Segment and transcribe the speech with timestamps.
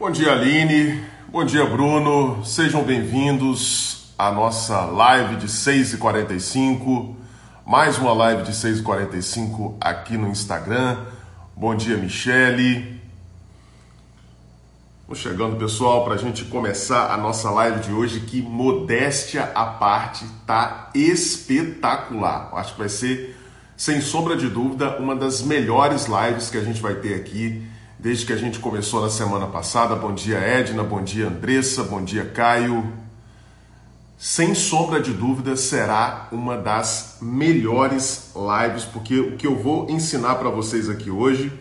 [0.00, 1.04] Bom dia, Aline.
[1.28, 2.42] Bom dia, Bruno.
[2.42, 7.14] Sejam bem-vindos à nossa live de 6h45.
[7.66, 11.04] Mais uma live de 6h45 aqui no Instagram.
[11.54, 12.98] Bom dia, Michele.
[15.06, 19.66] Vamos chegando, pessoal, para a gente começar a nossa live de hoje, que modéstia à
[19.66, 22.48] parte, tá espetacular.
[22.54, 23.36] Acho que vai ser,
[23.76, 27.68] sem sombra de dúvida, uma das melhores lives que a gente vai ter aqui
[28.02, 29.94] desde que a gente começou na semana passada.
[29.94, 32.90] Bom dia, Edna, bom dia, Andressa, bom dia, Caio.
[34.16, 40.36] Sem sombra de dúvida, será uma das melhores lives, porque o que eu vou ensinar
[40.36, 41.52] para vocês aqui hoje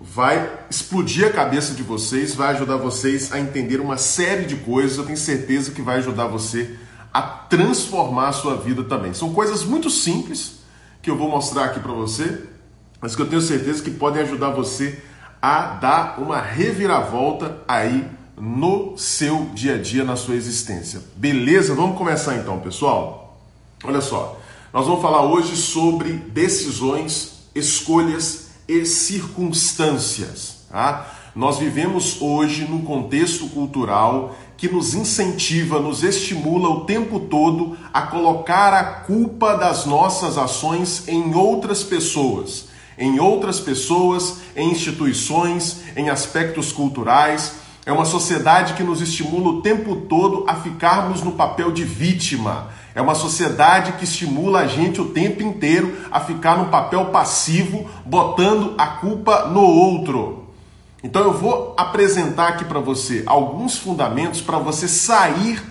[0.00, 4.98] vai explodir a cabeça de vocês, vai ajudar vocês a entender uma série de coisas.
[4.98, 6.76] Eu tenho certeza que vai ajudar você
[7.14, 9.14] a transformar a sua vida também.
[9.14, 10.60] São coisas muito simples
[11.00, 12.42] que eu vou mostrar aqui para você,
[13.00, 15.00] mas que eu tenho certeza que podem ajudar você
[15.40, 18.06] a dar uma reviravolta aí
[18.38, 21.00] no seu dia a dia, na sua existência.
[21.16, 21.74] Beleza?
[21.74, 23.40] Vamos começar então, pessoal?
[23.82, 24.38] Olha só,
[24.72, 30.66] nós vamos falar hoje sobre decisões, escolhas e circunstâncias.
[30.70, 31.06] Tá?
[31.34, 38.02] Nós vivemos hoje num contexto cultural que nos incentiva, nos estimula o tempo todo a
[38.02, 42.65] colocar a culpa das nossas ações em outras pessoas
[42.98, 47.56] em outras pessoas, em instituições, em aspectos culturais.
[47.84, 52.68] É uma sociedade que nos estimula o tempo todo a ficarmos no papel de vítima.
[52.94, 57.88] É uma sociedade que estimula a gente o tempo inteiro a ficar no papel passivo,
[58.04, 60.46] botando a culpa no outro.
[61.04, 65.62] Então eu vou apresentar aqui para você alguns fundamentos para você sair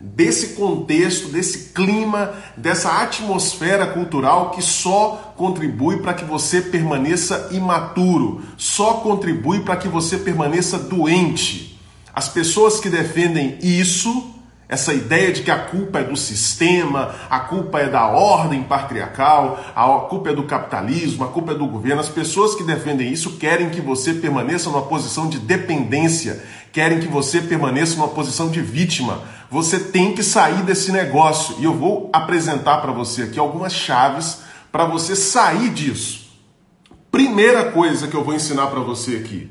[0.00, 8.42] desse contexto, desse clima, dessa atmosfera cultural que só contribui para que você permaneça imaturo,
[8.56, 11.80] só contribui para que você permaneça doente.
[12.12, 14.33] As pessoas que defendem isso,
[14.74, 19.58] essa ideia de que a culpa é do sistema, a culpa é da ordem patriarcal,
[19.74, 23.38] a culpa é do capitalismo, a culpa é do governo, as pessoas que defendem isso
[23.38, 28.60] querem que você permaneça numa posição de dependência, querem que você permaneça numa posição de
[28.60, 29.22] vítima
[29.54, 31.54] você tem que sair desse negócio.
[31.60, 34.40] E eu vou apresentar para você aqui algumas chaves
[34.72, 36.24] para você sair disso.
[37.08, 39.48] Primeira coisa que eu vou ensinar para você aqui.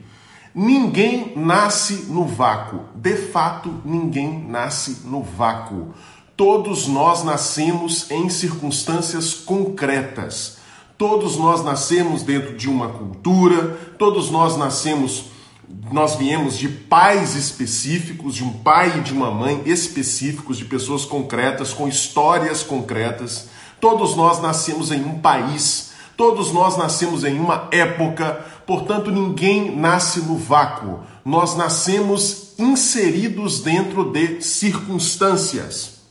[0.54, 2.82] Ninguém nasce no vácuo.
[2.96, 5.94] De fato, ninguém nasce no vácuo.
[6.38, 10.58] Todos nós nascemos em circunstâncias concretas.
[10.98, 15.34] Todos nós nascemos dentro de uma cultura, todos nós nascemos
[15.92, 21.06] nós viemos de pais específicos, de um pai e de uma mãe específicos, de pessoas
[21.06, 23.48] concretas, com histórias concretas.
[23.80, 30.20] Todos nós nascemos em um país, todos nós nascemos em uma época, portanto, ninguém nasce
[30.22, 31.00] no vácuo.
[31.24, 36.02] Nós nascemos inseridos dentro de circunstâncias.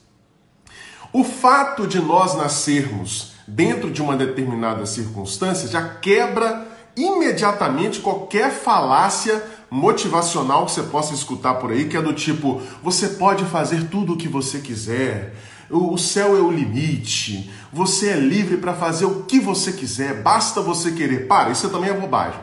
[1.12, 9.42] O fato de nós nascermos dentro de uma determinada circunstância já quebra imediatamente qualquer falácia
[9.70, 14.14] motivacional que você possa escutar por aí, que é do tipo: você pode fazer tudo
[14.14, 15.34] o que você quiser,
[15.72, 20.60] o céu é o limite, você é livre para fazer o que você quiser, basta
[20.60, 21.26] você querer.
[21.26, 22.40] Para, isso também é bobagem.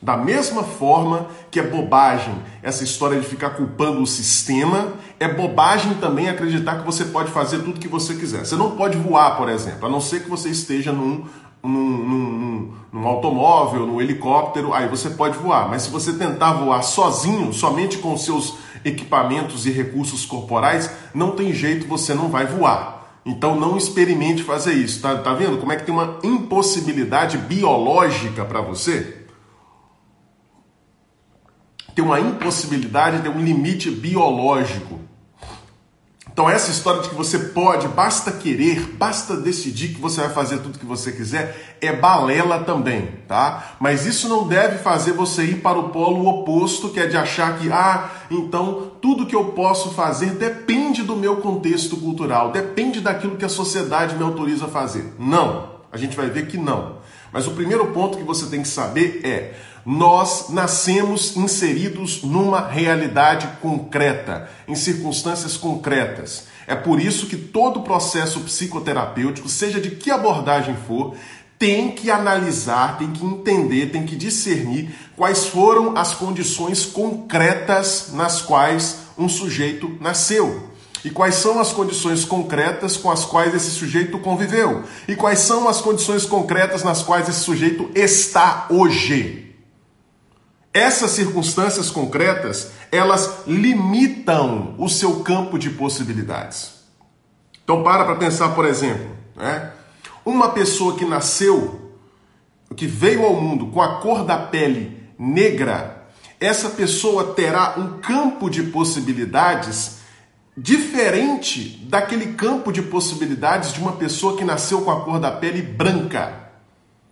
[0.00, 5.94] Da mesma forma que é bobagem essa história de ficar culpando o sistema, é bobagem
[5.94, 8.46] também acreditar que você pode fazer tudo que você quiser.
[8.46, 11.24] Você não pode voar, por exemplo, a não ser que você esteja num
[11.62, 15.68] num, num, num, automóvel, num helicóptero, aí você pode voar.
[15.68, 18.54] Mas se você tentar voar sozinho, somente com seus
[18.84, 23.20] equipamentos e recursos corporais, não tem jeito, você não vai voar.
[23.24, 25.02] Então não experimente fazer isso.
[25.02, 29.26] Tá, tá vendo como é que tem uma impossibilidade biológica para você?
[31.94, 35.00] Tem uma impossibilidade, tem um limite biológico.
[36.32, 40.58] Então, essa história de que você pode, basta querer, basta decidir que você vai fazer
[40.58, 43.74] tudo que você quiser, é balela também, tá?
[43.80, 47.58] Mas isso não deve fazer você ir para o polo oposto, que é de achar
[47.58, 53.36] que, ah, então tudo que eu posso fazer depende do meu contexto cultural, depende daquilo
[53.36, 55.12] que a sociedade me autoriza a fazer.
[55.18, 57.00] Não, a gente vai ver que não.
[57.32, 59.54] Mas o primeiro ponto que você tem que saber é:
[59.84, 66.44] nós nascemos inseridos numa realidade concreta, em circunstâncias concretas.
[66.66, 71.16] É por isso que todo processo psicoterapêutico, seja de que abordagem for,
[71.58, 78.40] tem que analisar, tem que entender, tem que discernir quais foram as condições concretas nas
[78.40, 80.70] quais um sujeito nasceu.
[81.04, 84.84] E quais são as condições concretas com as quais esse sujeito conviveu?
[85.08, 89.49] E quais são as condições concretas nas quais esse sujeito está hoje?
[90.72, 96.80] Essas circunstâncias concretas, elas limitam o seu campo de possibilidades.
[97.64, 99.72] Então para para pensar, por exemplo, né?
[100.24, 101.92] uma pessoa que nasceu,
[102.76, 106.06] que veio ao mundo com a cor da pele negra,
[106.38, 109.98] essa pessoa terá um campo de possibilidades
[110.56, 115.62] diferente daquele campo de possibilidades de uma pessoa que nasceu com a cor da pele
[115.62, 116.50] branca.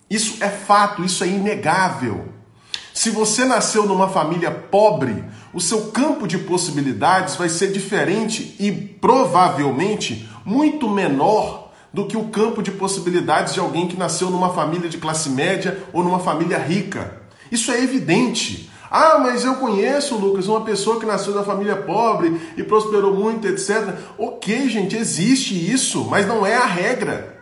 [0.08, 2.38] Isso é fato, isso é inegável.
[2.98, 5.22] Se você nasceu numa família pobre,
[5.54, 12.24] o seu campo de possibilidades vai ser diferente e provavelmente muito menor do que o
[12.24, 16.58] campo de possibilidades de alguém que nasceu numa família de classe média ou numa família
[16.58, 17.22] rica.
[17.52, 18.68] Isso é evidente.
[18.90, 23.46] Ah, mas eu conheço, Lucas, uma pessoa que nasceu da família pobre e prosperou muito,
[23.46, 23.94] etc.
[24.18, 27.38] Ok, gente, existe isso, mas não é a regra.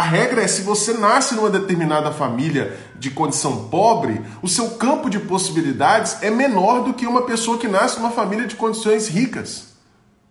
[0.00, 5.10] A regra é se você nasce numa determinada família de condição pobre, o seu campo
[5.10, 9.74] de possibilidades é menor do que uma pessoa que nasce numa família de condições ricas.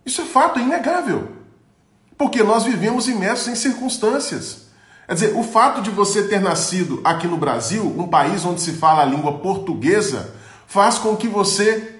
[0.03, 1.33] Isso é fato, é inegável.
[2.17, 4.69] Porque nós vivemos imersos em circunstâncias.
[5.05, 8.71] Quer dizer, o fato de você ter nascido aqui no Brasil, um país onde se
[8.71, 10.33] fala a língua portuguesa,
[10.65, 11.93] faz com que você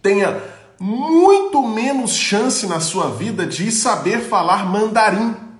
[0.00, 0.40] tenha
[0.80, 5.51] muito menos chance na sua vida de saber falar mandarim.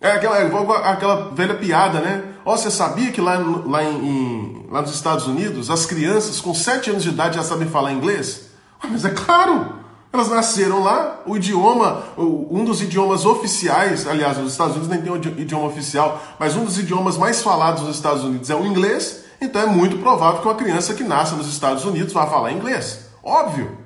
[0.00, 2.24] É aquela, é aquela velha piada, né?
[2.44, 3.36] Ó, oh, você sabia que lá,
[3.66, 7.68] lá, em, lá nos Estados Unidos as crianças com 7 anos de idade já sabem
[7.68, 8.48] falar inglês?
[8.82, 9.80] Mas é claro!
[10.12, 15.12] Elas nasceram lá, o idioma, um dos idiomas oficiais, aliás, os Estados Unidos nem tem
[15.12, 19.22] um idioma oficial, mas um dos idiomas mais falados nos Estados Unidos é o inglês,
[19.40, 23.06] então é muito provável que uma criança que nasça nos Estados Unidos vá falar inglês.
[23.22, 23.78] Óbvio.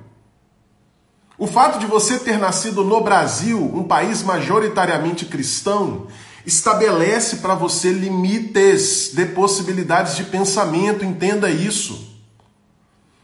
[1.37, 6.07] O fato de você ter nascido no Brasil, um país majoritariamente cristão,
[6.45, 12.15] estabelece para você limites de possibilidades de pensamento, entenda isso.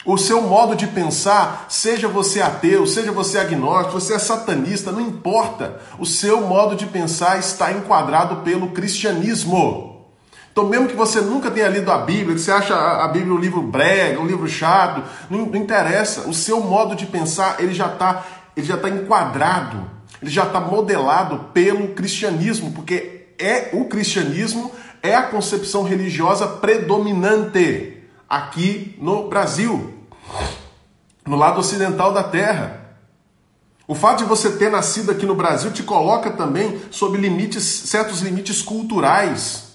[0.04, 5.00] O seu modo de pensar, seja você ateu, seja você agnóstico, você é satanista, não
[5.00, 5.80] importa.
[6.00, 9.91] O seu modo de pensar está enquadrado pelo cristianismo.
[10.52, 13.38] Então, mesmo que você nunca tenha lido a Bíblia, que você acha a Bíblia um
[13.38, 16.28] livro brega, um livro chato, não, não interessa.
[16.28, 18.26] O seu modo de pensar ele já está
[18.56, 19.90] ele já está enquadrado,
[20.22, 24.72] ele já está modelado pelo cristianismo, porque é o cristianismo
[25.02, 27.98] é a concepção religiosa predominante
[28.30, 29.94] aqui no Brasil,
[31.26, 32.82] no lado ocidental da Terra.
[33.88, 38.22] O fato de você ter nascido aqui no Brasil te coloca também sob limites, certos
[38.22, 39.71] limites culturais.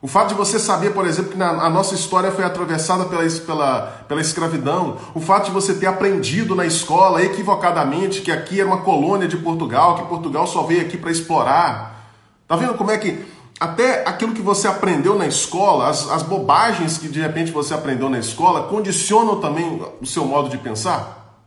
[0.00, 3.80] O fato de você saber, por exemplo, que a nossa história foi atravessada pela, pela,
[4.06, 8.82] pela escravidão, o fato de você ter aprendido na escola equivocadamente que aqui era uma
[8.82, 12.12] colônia de Portugal, que Portugal só veio aqui para explorar.
[12.46, 13.26] Tá vendo como é que
[13.58, 18.08] até aquilo que você aprendeu na escola, as, as bobagens que de repente você aprendeu
[18.08, 21.42] na escola, condicionam também o seu modo de pensar?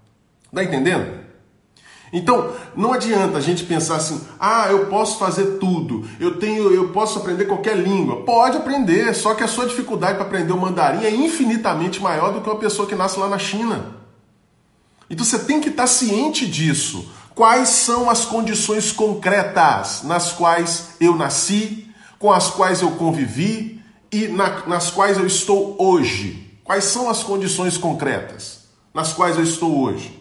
[0.54, 1.21] Tá entendendo?
[2.14, 6.06] Então, não adianta a gente pensar assim: "Ah, eu posso fazer tudo.
[6.20, 8.24] Eu tenho, eu posso aprender qualquer língua".
[8.24, 12.42] Pode aprender, só que a sua dificuldade para aprender o mandarim é infinitamente maior do
[12.42, 13.96] que uma pessoa que nasce lá na China.
[15.10, 17.10] Então você tem que estar ciente disso.
[17.36, 21.88] Quais são as condições concretas nas quais eu nasci,
[22.20, 23.82] com as quais eu convivi
[24.12, 26.60] e na, nas quais eu estou hoje?
[26.64, 30.21] Quais são as condições concretas nas quais eu estou hoje?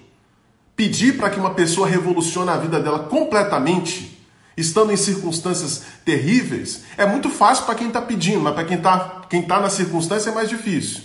[0.80, 7.04] Pedir para que uma pessoa revolucione a vida dela completamente, estando em circunstâncias terríveis, é
[7.04, 10.34] muito fácil para quem está pedindo, mas para quem está quem tá na circunstância é
[10.34, 11.02] mais difícil.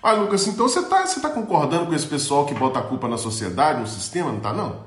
[0.00, 3.08] Ah, Lucas, então você está você tá concordando com esse pessoal que bota a culpa
[3.08, 4.30] na sociedade, no sistema?
[4.30, 4.84] Não está, não?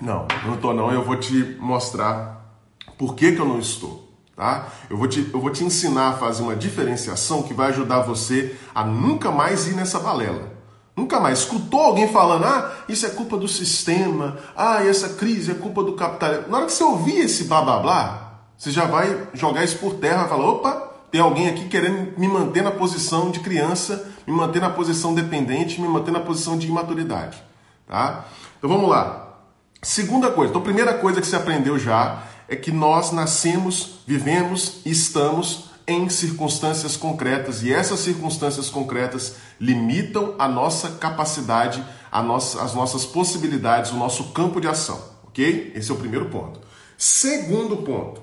[0.00, 0.92] Não, não estou não.
[0.92, 2.54] Eu vou te mostrar
[2.96, 4.08] por que, que eu não estou.
[4.36, 4.68] Tá?
[4.88, 8.56] Eu, vou te, eu vou te ensinar a fazer uma diferenciação que vai ajudar você
[8.72, 10.57] a nunca mais ir nessa balela.
[10.98, 15.54] Nunca mais escutou alguém falando, ah, isso é culpa do sistema, ah, essa crise é
[15.54, 16.48] culpa do capitalismo.
[16.48, 19.94] Na hora que você ouvir esse blá blá blá, você já vai jogar isso por
[19.94, 24.32] terra e falar, opa, tem alguém aqui querendo me manter na posição de criança, me
[24.32, 27.40] manter na posição dependente, me manter na posição de imaturidade.
[27.86, 28.24] Tá?
[28.58, 29.36] Então vamos lá.
[29.80, 34.90] Segunda coisa, então primeira coisa que você aprendeu já é que nós nascemos, vivemos e
[34.90, 42.74] estamos em circunstâncias concretas e essas circunstâncias concretas limitam a nossa capacidade, a nossa, as
[42.74, 45.72] nossas possibilidades, o nosso campo de ação, ok?
[45.74, 46.60] Esse é o primeiro ponto.
[46.98, 48.20] Segundo ponto,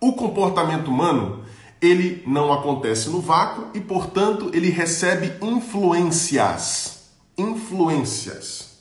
[0.00, 1.42] o comportamento humano
[1.80, 7.08] ele não acontece no vácuo e, portanto, ele recebe influências.
[7.36, 8.78] Influências.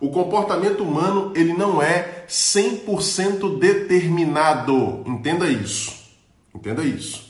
[0.00, 5.02] O comportamento humano ele não é 100% determinado.
[5.06, 5.94] Entenda isso.
[6.54, 7.25] Entenda isso.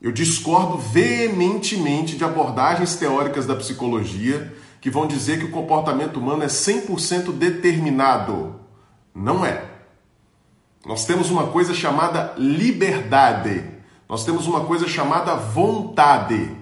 [0.00, 6.44] Eu discordo veementemente de abordagens teóricas da psicologia que vão dizer que o comportamento humano
[6.44, 8.60] é 100% determinado.
[9.14, 9.64] Não é.
[10.86, 13.64] Nós temos uma coisa chamada liberdade.
[14.08, 16.56] Nós temos uma coisa chamada vontade.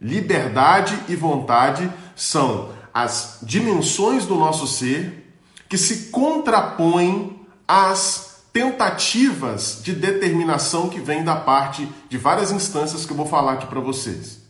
[0.00, 5.34] Liberdade e vontade são as dimensões do nosso ser
[5.68, 13.10] que se contrapõem às tentativas de determinação que vêm da parte de várias instâncias que
[13.10, 14.40] eu vou falar aqui para vocês.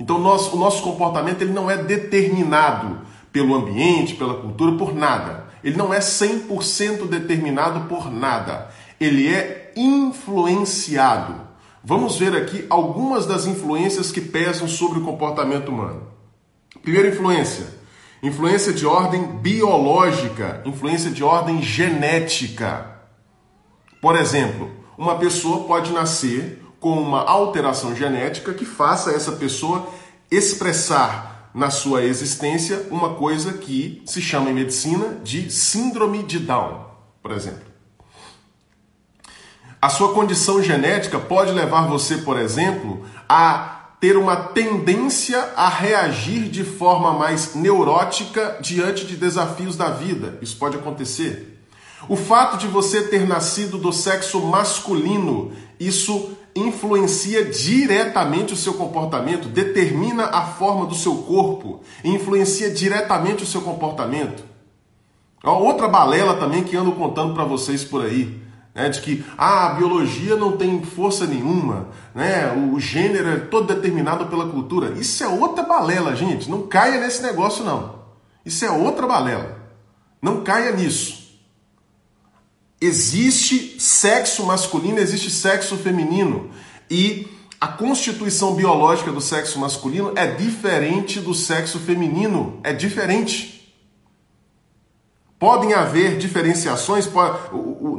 [0.00, 3.02] Então, o nosso comportamento ele não é determinado
[3.32, 5.46] pelo ambiente, pela cultura, por nada.
[5.62, 8.68] Ele não é 100% determinado por nada.
[8.98, 11.40] Ele é influenciado.
[11.84, 16.08] Vamos ver aqui algumas das influências que pesam sobre o comportamento humano.
[16.82, 17.66] Primeira influência:
[18.20, 22.91] influência de ordem biológica, influência de ordem genética.
[24.02, 24.68] Por exemplo,
[24.98, 29.88] uma pessoa pode nascer com uma alteração genética que faça essa pessoa
[30.28, 36.84] expressar na sua existência uma coisa que se chama em medicina de síndrome de Down,
[37.22, 37.62] por exemplo.
[39.80, 46.48] A sua condição genética pode levar você, por exemplo, a ter uma tendência a reagir
[46.48, 50.38] de forma mais neurótica diante de desafios da vida.
[50.42, 51.51] Isso pode acontecer.
[52.08, 59.48] O fato de você ter nascido do sexo masculino, isso influencia diretamente o seu comportamento,
[59.48, 64.44] determina a forma do seu corpo, influencia diretamente o seu comportamento.
[65.44, 68.40] Outra balela também que ando contando para vocês por aí,
[68.74, 73.74] né, de que ah, a biologia não tem força nenhuma, né, o gênero é todo
[73.74, 74.92] determinado pela cultura.
[74.98, 76.50] Isso é outra balela, gente.
[76.50, 78.02] Não caia nesse negócio, não.
[78.44, 79.58] Isso é outra balela.
[80.20, 81.21] Não caia nisso.
[82.84, 86.50] Existe sexo masculino, existe sexo feminino.
[86.90, 87.28] E
[87.60, 92.58] a constituição biológica do sexo masculino é diferente do sexo feminino.
[92.64, 93.72] É diferente.
[95.38, 97.08] Podem haver diferenciações,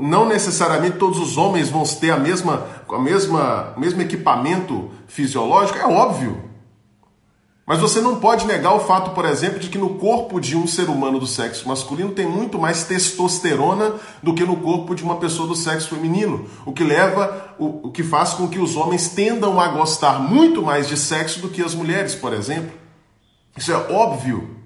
[0.02, 5.80] não necessariamente todos os homens vão ter a mesma, a mesma, o mesmo equipamento fisiológico,
[5.80, 6.53] é óbvio.
[7.66, 10.68] Mas você não pode negar o fato, por exemplo, de que no corpo de um
[10.68, 15.16] ser humano do sexo masculino tem muito mais testosterona do que no corpo de uma
[15.16, 19.08] pessoa do sexo feminino, o que leva, o, o que faz com que os homens
[19.08, 22.74] tendam a gostar muito mais de sexo do que as mulheres, por exemplo.
[23.56, 24.58] Isso é óbvio.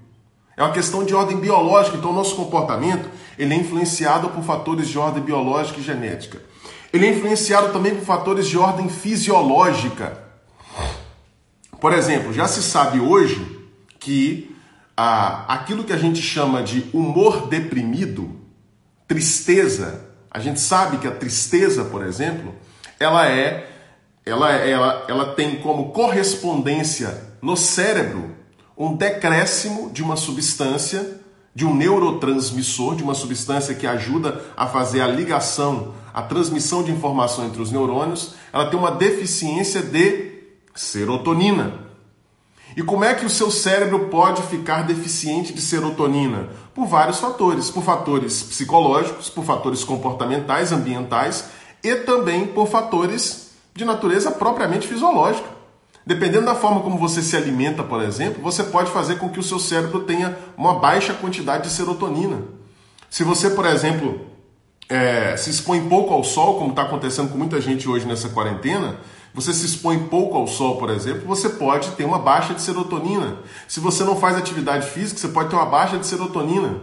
[0.56, 4.88] É uma questão de ordem biológica, então o nosso comportamento ele é influenciado por fatores
[4.88, 6.42] de ordem biológica e genética.
[6.92, 10.27] Ele é influenciado também por fatores de ordem fisiológica.
[11.80, 13.58] Por exemplo, já se sabe hoje
[14.00, 14.54] que
[14.96, 18.40] ah, aquilo que a gente chama de humor deprimido,
[19.06, 22.52] tristeza, a gente sabe que a tristeza, por exemplo,
[22.98, 23.70] ela é,
[24.26, 28.36] ela, ela, ela tem como correspondência no cérebro
[28.76, 31.20] um decréscimo de uma substância,
[31.54, 36.90] de um neurotransmissor, de uma substância que ajuda a fazer a ligação, a transmissão de
[36.90, 40.27] informação entre os neurônios, ela tem uma deficiência de
[40.78, 41.72] serotonina.
[42.76, 46.50] E como é que o seu cérebro pode ficar deficiente de serotonina?
[46.72, 51.46] Por vários fatores, por fatores psicológicos, por fatores comportamentais, ambientais
[51.82, 55.48] e também por fatores de natureza propriamente fisiológica.
[56.06, 59.42] Dependendo da forma como você se alimenta, por exemplo, você pode fazer com que o
[59.42, 62.42] seu cérebro tenha uma baixa quantidade de serotonina.
[63.10, 64.20] Se você, por exemplo,
[64.88, 68.96] é, se expõe pouco ao sol, como está acontecendo com muita gente hoje nessa quarentena,
[69.34, 73.38] você se expõe pouco ao sol, por exemplo, você pode ter uma baixa de serotonina.
[73.66, 76.80] Se você não faz atividade física, você pode ter uma baixa de serotonina.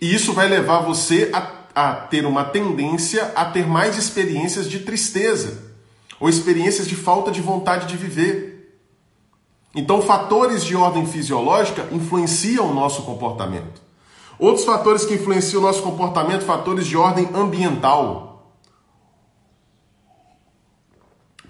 [0.00, 4.80] E isso vai levar você a, a ter uma tendência a ter mais experiências de
[4.80, 5.74] tristeza
[6.20, 8.54] ou experiências de falta de vontade de viver.
[9.74, 13.82] Então, fatores de ordem fisiológica influenciam o nosso comportamento.
[14.38, 18.33] Outros fatores que influenciam o nosso comportamento, fatores de ordem ambiental.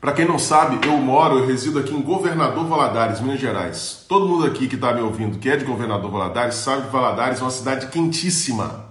[0.04, 4.04] Para quem não sabe, eu moro, eu resido aqui em Governador Valadares, Minas Gerais.
[4.06, 7.40] Todo mundo aqui que está me ouvindo, que é de Governador Valadares, sabe que Valadares
[7.40, 8.84] é uma cidade quentíssima.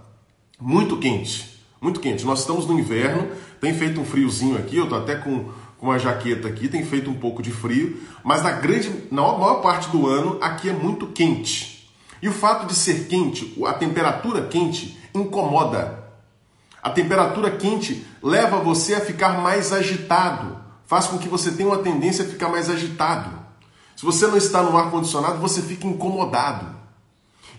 [0.59, 1.63] Muito quente.
[1.79, 2.25] Muito quente.
[2.25, 3.29] Nós estamos no inverno,
[3.61, 7.11] tem feito um friozinho aqui, eu estou até com, com uma jaqueta aqui, tem feito
[7.11, 11.05] um pouco de frio, mas na grande, na maior parte do ano, aqui é muito
[11.05, 11.93] quente.
[12.23, 16.05] E o fato de ser quente, a temperatura quente, incomoda.
[16.81, 21.79] A temperatura quente leva você a ficar mais agitado faz com que você tenha uma
[21.79, 23.29] tendência a ficar mais agitado.
[23.95, 26.67] Se você não está no ar condicionado, você fica incomodado.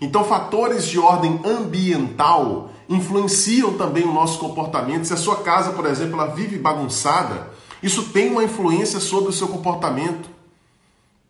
[0.01, 5.05] Então, fatores de ordem ambiental influenciam também o nosso comportamento.
[5.05, 7.53] Se a sua casa, por exemplo, ela vive bagunçada,
[7.83, 10.27] Isso tem uma influência sobre o seu comportamento.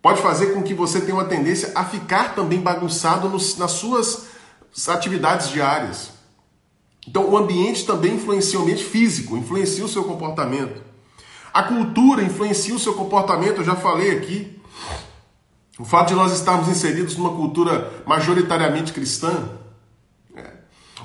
[0.01, 4.27] Pode fazer com que você tenha uma tendência a ficar também bagunçado nos, nas suas
[4.87, 6.11] atividades diárias.
[7.07, 10.81] Então, o ambiente também influencia o ambiente físico, influencia o seu comportamento.
[11.55, 14.59] A cultura influencia o seu comportamento, eu já falei aqui.
[15.79, 19.51] O fato de nós estarmos inseridos numa cultura majoritariamente cristã,
[20.35, 20.51] é.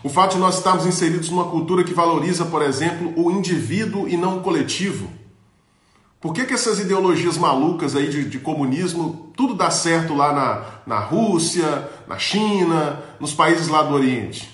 [0.03, 4.17] o fato de nós estarmos inseridos numa cultura que valoriza, por exemplo, o indivíduo e
[4.17, 5.09] não o coletivo.
[6.21, 10.65] Por que, que essas ideologias malucas aí de, de, comunismo, tudo dá certo lá na,
[10.85, 14.50] na Rússia, na China, nos países lá do Oriente?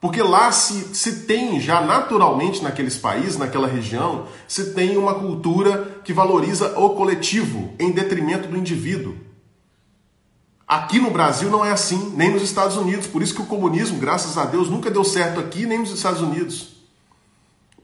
[0.00, 6.00] Porque lá se, se tem já naturalmente naqueles países, naquela região, se tem uma cultura
[6.02, 9.14] que valoriza o coletivo em detrimento do indivíduo.
[10.66, 13.06] Aqui no Brasil não é assim, nem nos Estados Unidos.
[13.06, 16.22] Por isso que o comunismo, graças a Deus, nunca deu certo aqui nem nos Estados
[16.22, 16.76] Unidos.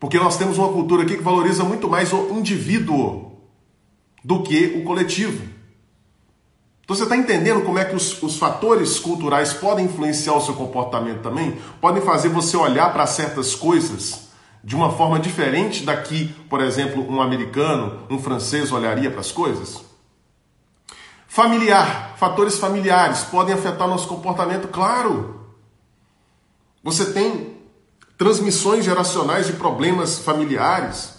[0.00, 3.32] Porque nós temos uma cultura aqui que valoriza muito mais o indivíduo
[4.25, 5.55] do que o coletivo.
[6.87, 10.55] Então você está entendendo como é que os, os, fatores culturais podem influenciar o seu
[10.55, 11.59] comportamento também?
[11.81, 14.28] Podem fazer você olhar para certas coisas
[14.62, 19.33] de uma forma diferente da que, por exemplo, um americano, um francês olharia para as
[19.33, 19.83] coisas?
[21.26, 25.40] Familiar, fatores familiares podem afetar nosso comportamento, claro.
[26.85, 27.57] Você tem
[28.16, 31.14] transmissões geracionais de problemas familiares.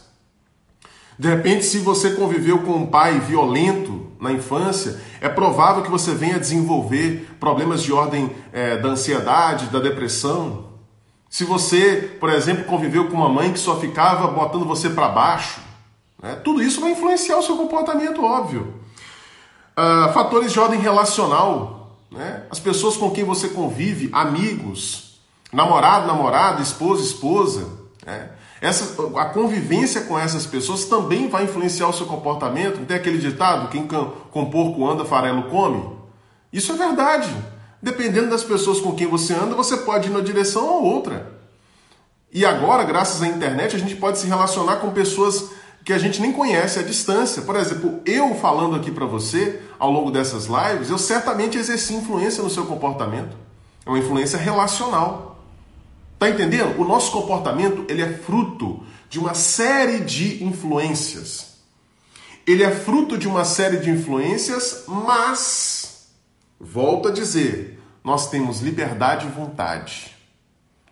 [1.20, 3.87] De repente, se você conviveu com um pai violento
[4.20, 9.80] na infância, é provável que você venha desenvolver problemas de ordem é, da ansiedade, da
[9.80, 10.68] depressão.
[11.30, 15.60] Se você, por exemplo, conviveu com uma mãe que só ficava botando você para baixo,
[16.22, 18.74] né, tudo isso vai influenciar o seu comportamento, óbvio.
[19.78, 25.20] Uh, fatores de ordem relacional, né, as pessoas com quem você convive, amigos,
[25.52, 27.68] namorado, namorada, esposa, esposa.
[28.06, 28.30] Né?
[28.62, 32.86] Essa, a convivência com essas pessoas também vai influenciar o seu comportamento.
[32.86, 35.98] Tem aquele ditado: quem com porco anda, farelo come?
[36.52, 37.30] Isso é verdade.
[37.82, 41.38] Dependendo das pessoas com quem você anda, você pode ir numa direção ou outra.
[42.34, 45.52] E agora, graças à internet, a gente pode se relacionar com pessoas
[45.86, 47.44] que a gente nem conhece à distância.
[47.44, 52.44] Por exemplo, eu falando aqui para você ao longo dessas lives, eu certamente exerci influência
[52.44, 53.38] no seu comportamento.
[53.86, 55.27] É uma influência relacional.
[56.20, 56.80] Tá entendendo?
[56.80, 61.58] O nosso comportamento ele é fruto de uma série de influências.
[62.46, 66.08] Ele é fruto de uma série de influências, mas
[66.60, 70.16] volto a dizer, nós temos liberdade e vontade.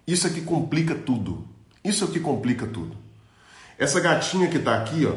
[0.06, 1.48] Isso é que complica tudo.
[1.84, 2.96] Isso é o que complica tudo.
[3.78, 5.16] Essa gatinha que está aqui, ó,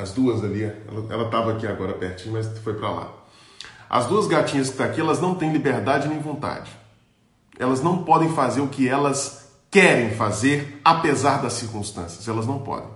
[0.00, 0.62] as duas ali,
[1.10, 3.12] ela estava aqui agora pertinho, mas foi para lá.
[3.88, 6.70] As duas gatinhas que tá aqui, elas não têm liberdade nem vontade.
[7.58, 12.28] Elas não podem fazer o que elas querem fazer, apesar das circunstâncias.
[12.28, 12.88] Elas não podem.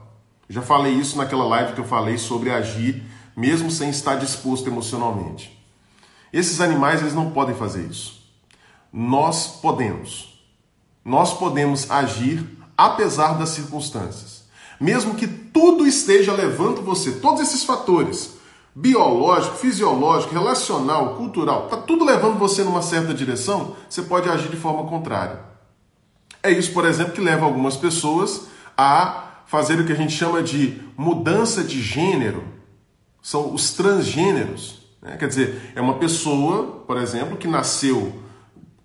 [0.49, 3.03] Já falei isso naquela live que eu falei sobre agir,
[3.37, 5.57] mesmo sem estar disposto emocionalmente.
[6.33, 8.23] Esses animais eles não podem fazer isso.
[8.92, 10.42] Nós podemos.
[11.05, 12.44] Nós podemos agir
[12.77, 14.44] apesar das circunstâncias.
[14.81, 18.38] Mesmo que tudo esteja levando você, todos esses fatores,
[18.81, 24.57] biológico, fisiológico, relacional, cultural, está tudo levando você numa certa direção, você pode agir de
[24.57, 25.41] forma contrária.
[26.43, 30.43] É isso, por exemplo, que leva algumas pessoas a fazer o que a gente chama
[30.43, 32.45] de mudança de gênero.
[33.21, 34.83] São os transgêneros.
[35.03, 35.17] Né?
[35.17, 38.12] Quer dizer, é uma pessoa, por exemplo, que nasceu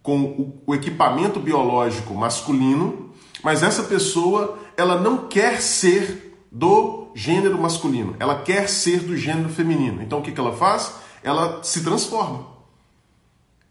[0.01, 3.12] com o equipamento biológico masculino,
[3.43, 6.22] mas essa pessoa ela não quer ser
[6.53, 10.03] do gênero masculino, ela quer ser do gênero feminino.
[10.03, 10.93] Então o que, que ela faz?
[11.23, 12.45] Ela se transforma.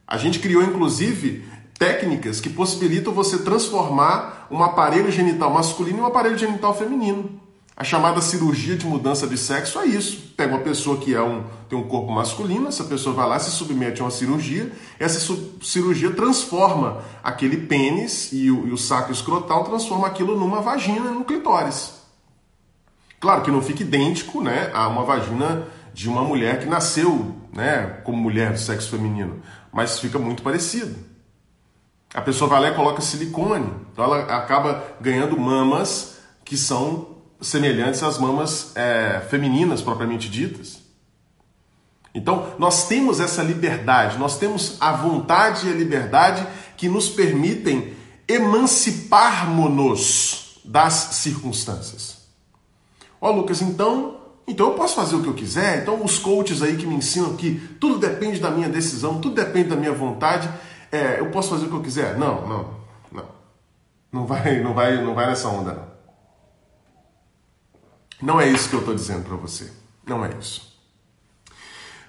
[0.04, 1.44] A gente criou inclusive
[1.78, 7.40] técnicas que possibilitam você transformar um aparelho genital masculino em um aparelho genital feminino.
[7.76, 10.34] A chamada cirurgia de mudança de sexo é isso.
[10.36, 13.50] Pega uma pessoa que é um, tem um corpo masculino, essa pessoa vai lá, se
[13.52, 19.64] submete a uma cirurgia, essa cirurgia transforma aquele pênis e o, e o saco escrotal,
[19.64, 22.01] transforma aquilo numa vagina, no clitóris.
[23.22, 28.00] Claro que não fica idêntico né, a uma vagina de uma mulher que nasceu né,
[28.02, 29.40] como mulher do sexo feminino,
[29.72, 30.96] mas fica muito parecido.
[32.12, 38.02] A pessoa vai lá e coloca silicone, então ela acaba ganhando mamas que são semelhantes
[38.02, 40.82] às mamas é, femininas propriamente ditas.
[42.12, 46.44] Então, nós temos essa liberdade, nós temos a vontade e a liberdade
[46.76, 47.94] que nos permitem
[48.26, 52.21] emanciparmos-nos das circunstâncias.
[53.22, 54.16] Ó, oh, Lucas, então,
[54.48, 55.80] então eu posso fazer o que eu quiser?
[55.80, 59.68] Então os coaches aí que me ensinam que tudo depende da minha decisão, tudo depende
[59.68, 60.50] da minha vontade,
[60.90, 62.18] é, eu posso fazer o que eu quiser?
[62.18, 62.74] Não, não,
[63.12, 63.24] não.
[64.10, 65.92] Não vai, não vai, não vai nessa onda, não.
[68.34, 69.70] Não é isso que eu estou dizendo para você.
[70.04, 70.76] Não é isso.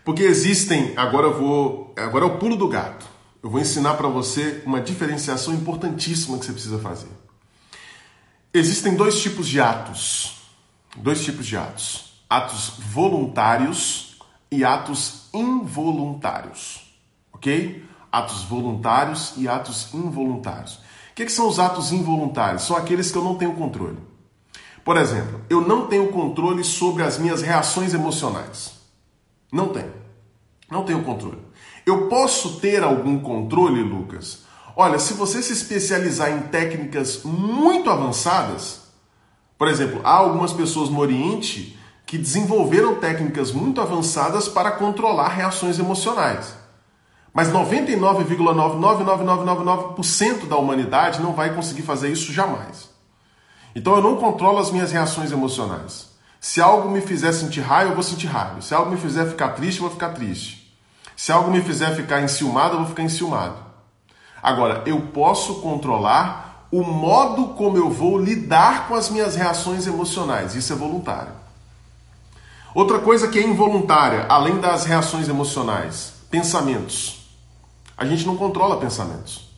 [0.03, 0.93] Porque existem.
[0.97, 1.93] Agora eu vou.
[1.95, 3.05] Agora é o pulo do gato.
[3.41, 7.09] Eu vou ensinar para você uma diferenciação importantíssima que você precisa fazer.
[8.51, 10.42] Existem dois tipos de atos.
[10.95, 14.17] Dois tipos de atos: atos voluntários
[14.51, 16.93] e atos involuntários.
[17.33, 17.83] Ok?
[18.11, 20.75] Atos voluntários e atos involuntários.
[21.11, 22.63] O que, que são os atos involuntários?
[22.63, 23.97] São aqueles que eu não tenho controle.
[24.83, 28.73] Por exemplo, eu não tenho controle sobre as minhas reações emocionais.
[29.51, 29.93] Não tenho.
[30.69, 31.39] Não tenho controle.
[31.85, 34.43] Eu posso ter algum controle, Lucas?
[34.75, 38.82] Olha, se você se especializar em técnicas muito avançadas,
[39.63, 45.79] por exemplo, há algumas pessoas no Oriente que desenvolveram técnicas muito avançadas para controlar reações
[45.79, 46.53] emocionais.
[47.33, 52.89] Mas 99,99999% da humanidade não vai conseguir fazer isso jamais.
[53.73, 56.09] Então eu não controlo as minhas reações emocionais.
[56.41, 58.59] Se algo me fizer sentir raiva, eu vou sentir raiva.
[58.59, 60.77] Se algo me fizer ficar triste, eu vou ficar triste.
[61.15, 63.55] Se algo me fizer ficar enciumado, eu vou ficar enciumado.
[64.41, 66.42] Agora, eu posso controlar
[66.73, 70.55] o modo como eu vou lidar com as minhas reações emocionais.
[70.55, 71.31] Isso é voluntário.
[72.73, 77.27] Outra coisa que é involuntária, além das reações emocionais, pensamentos.
[77.95, 79.51] A gente não controla pensamentos.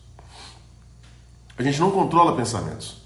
[1.57, 2.97] A gente não controla pensamentos.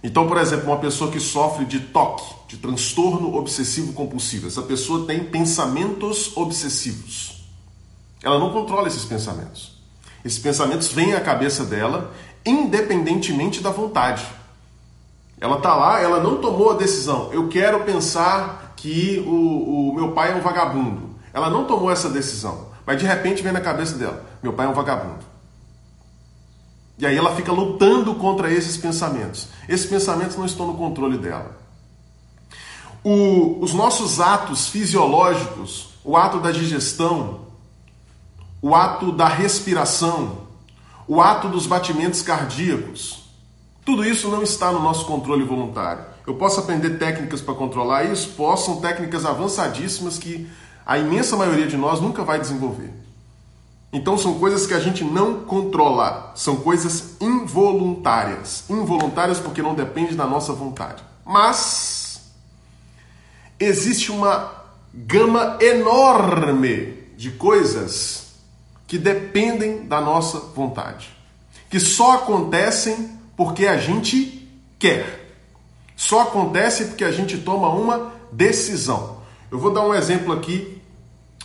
[0.00, 5.08] Então, por exemplo, uma pessoa que sofre de TOC, de transtorno obsessivo compulsivo, essa pessoa
[5.08, 7.44] tem pensamentos obsessivos.
[8.22, 9.80] Ela não controla esses pensamentos.
[10.24, 12.12] Esses pensamentos vêm à cabeça dela
[12.44, 14.26] independentemente da vontade.
[15.40, 17.30] Ela está lá, ela não tomou a decisão.
[17.32, 21.10] Eu quero pensar que o, o meu pai é um vagabundo.
[21.32, 24.68] Ela não tomou essa decisão, mas de repente vem na cabeça dela: meu pai é
[24.68, 25.30] um vagabundo.
[26.98, 29.48] E aí ela fica lutando contra esses pensamentos.
[29.66, 31.56] Esses pensamentos não estão no controle dela.
[33.02, 37.40] O, os nossos atos fisiológicos, o ato da digestão,
[38.60, 40.39] o ato da respiração,
[41.10, 43.24] o ato dos batimentos cardíacos,
[43.84, 46.04] tudo isso não está no nosso controle voluntário.
[46.24, 48.28] Eu posso aprender técnicas para controlar isso?
[48.36, 50.48] Posso, são técnicas avançadíssimas que
[50.86, 52.92] a imensa maioria de nós nunca vai desenvolver.
[53.92, 58.62] Então são coisas que a gente não controla, são coisas involuntárias.
[58.70, 61.02] Involuntárias porque não depende da nossa vontade.
[61.26, 62.20] Mas
[63.58, 64.52] existe uma
[64.94, 68.29] gama enorme de coisas
[68.90, 71.16] que dependem da nossa vontade,
[71.70, 74.50] que só acontecem porque a gente
[74.80, 75.32] quer.
[75.94, 79.18] Só acontece porque a gente toma uma decisão.
[79.48, 80.82] Eu vou dar um exemplo aqui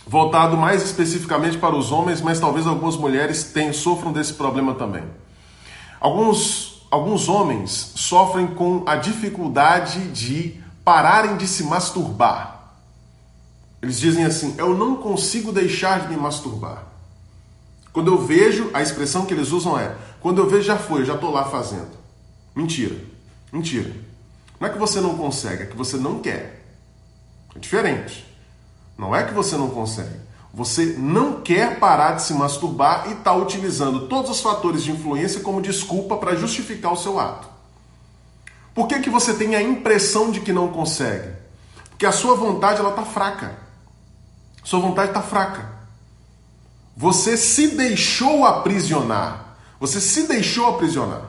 [0.04, 5.04] voltado mais especificamente para os homens, mas talvez algumas mulheres tenham, sofram desse problema também.
[6.00, 12.72] Alguns, alguns homens sofrem com a dificuldade de pararem de se masturbar.
[13.80, 16.95] Eles dizem assim: Eu não consigo deixar de me masturbar.
[17.96, 21.14] Quando eu vejo, a expressão que eles usam é: Quando eu vejo, já foi, já
[21.14, 21.88] estou lá fazendo.
[22.54, 22.94] Mentira.
[23.50, 23.90] Mentira.
[24.60, 26.62] Não é que você não consegue, é que você não quer.
[27.54, 28.26] É diferente.
[28.98, 30.14] Não é que você não consegue.
[30.52, 35.40] Você não quer parar de se masturbar e está utilizando todos os fatores de influência
[35.40, 37.48] como desculpa para justificar o seu ato.
[38.74, 41.32] Por que, que você tem a impressão de que não consegue?
[41.88, 43.56] Porque a sua vontade ela está fraca.
[44.62, 45.75] Sua vontade está fraca.
[46.96, 49.56] Você se deixou aprisionar.
[49.78, 51.22] Você se deixou aprisionar.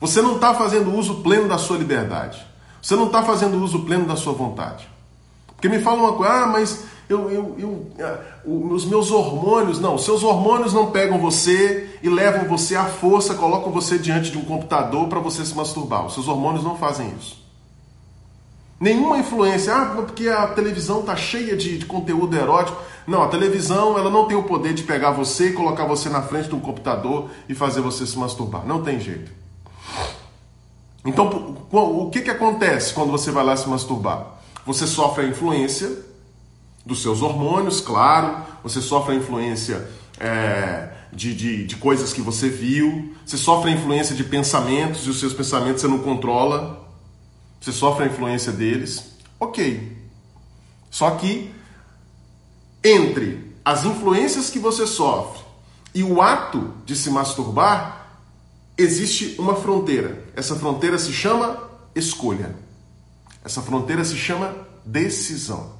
[0.00, 2.44] Você não está fazendo uso pleno da sua liberdade.
[2.80, 4.88] Você não está fazendo uso pleno da sua vontade.
[5.48, 9.98] Porque me fala uma coisa, ah, mas eu, eu, eu, ah, os meus hormônios, não,
[9.98, 14.44] seus hormônios não pegam você e levam você à força, colocam você diante de um
[14.44, 16.06] computador para você se masturbar.
[16.06, 17.41] Os seus hormônios não fazem isso.
[18.82, 22.82] Nenhuma influência, ah, porque a televisão está cheia de, de conteúdo erótico.
[23.06, 26.20] Não, a televisão ela não tem o poder de pegar você e colocar você na
[26.20, 28.66] frente de um computador e fazer você se masturbar.
[28.66, 29.30] Não tem jeito.
[31.04, 34.26] Então, o que, que acontece quando você vai lá se masturbar?
[34.66, 36.00] Você sofre a influência
[36.84, 42.48] dos seus hormônios, claro, você sofre a influência é, de, de, de coisas que você
[42.48, 46.81] viu, você sofre a influência de pensamentos e os seus pensamentos você não controla,
[47.62, 49.96] você sofre a influência deles, ok.
[50.90, 51.54] Só que
[52.82, 55.40] entre as influências que você sofre
[55.94, 58.18] e o ato de se masturbar,
[58.76, 60.24] existe uma fronteira.
[60.34, 62.56] Essa fronteira se chama escolha.
[63.44, 65.72] Essa fronteira se chama decisão.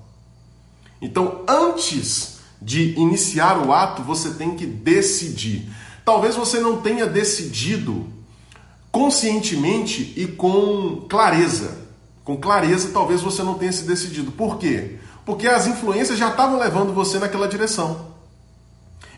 [1.00, 5.68] Então, antes de iniciar o ato, você tem que decidir.
[6.04, 8.06] Talvez você não tenha decidido
[8.92, 11.80] conscientemente e com clareza.
[12.22, 14.30] com clareza, talvez você não tenha se decidido.
[14.30, 14.98] Por quê?
[15.26, 18.12] Porque as influências já estavam levando você naquela direção.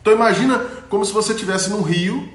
[0.00, 0.58] Então imagina
[0.88, 2.26] como se você estivesse num rio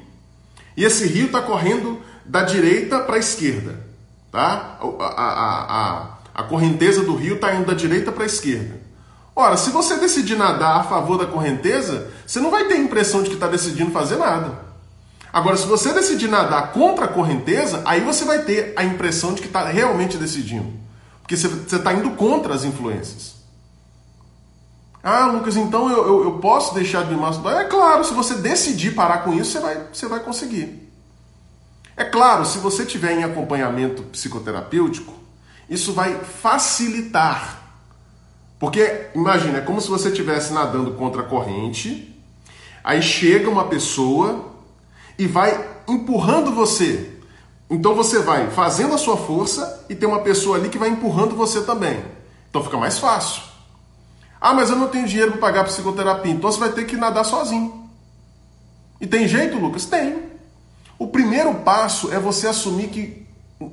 [0.78, 3.84] e esse rio está correndo da direita para a esquerda.
[4.32, 4.78] Tá?
[5.00, 8.80] A, a, a, a correnteza do rio está indo da direita para a esquerda.
[9.36, 13.24] Ora, se você decidir nadar a favor da correnteza, você não vai ter a impressão
[13.24, 14.69] de que está decidindo fazer nada.
[15.32, 19.42] Agora, se você decidir nadar contra a correnteza, aí você vai ter a impressão de
[19.42, 20.74] que está realmente decidindo.
[21.22, 23.36] Porque você está indo contra as influências.
[25.04, 27.56] Ah, Lucas, então eu, eu, eu posso deixar de me masturbar?
[27.58, 30.90] É claro, se você decidir parar com isso, você vai, você vai conseguir.
[31.96, 35.14] É claro, se você tiver em acompanhamento psicoterapêutico,
[35.70, 37.62] isso vai facilitar.
[38.60, 42.14] Porque, imagina, é como se você estivesse nadando contra a corrente,
[42.84, 44.50] aí chega uma pessoa
[45.20, 47.20] e vai empurrando você.
[47.70, 51.36] Então você vai fazendo a sua força e tem uma pessoa ali que vai empurrando
[51.36, 52.02] você também.
[52.50, 53.44] Então fica mais fácil.
[54.40, 57.26] Ah, mas eu não tenho dinheiro para pagar psicoterapia, então você vai ter que nadar
[57.26, 57.90] sozinho.
[59.02, 59.86] E tem jeito, Lucas?
[59.86, 60.24] Tem.
[60.98, 63.28] O primeiro passo é você assumir que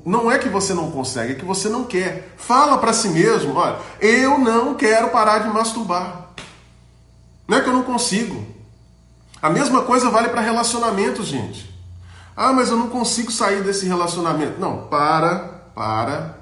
[0.05, 2.35] não é que você não consegue, é que você não quer.
[2.37, 6.33] Fala para si mesmo, olha, eu não quero parar de masturbar.
[7.47, 8.56] Não é que eu não consigo.
[9.41, 11.75] A mesma coisa vale para relacionamentos, gente.
[12.37, 14.61] Ah, mas eu não consigo sair desse relacionamento.
[14.61, 16.37] Não, para, para.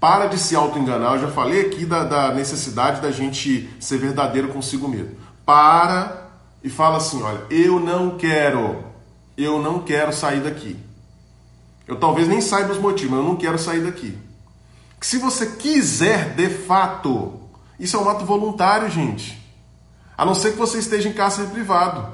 [0.00, 1.14] Para de se auto-enganar.
[1.14, 5.16] Eu já falei aqui da, da necessidade da gente ser verdadeiro consigo mesmo.
[5.44, 6.28] Para
[6.62, 8.82] e fala assim: olha, eu não quero,
[9.36, 10.76] eu não quero sair daqui.
[11.86, 14.16] Eu talvez nem saiba os motivos, mas eu não quero sair daqui.
[15.00, 17.38] Se você quiser de fato,
[17.78, 19.43] isso é um ato voluntário, gente.
[20.16, 22.06] A não ser que você esteja em cárcere privado.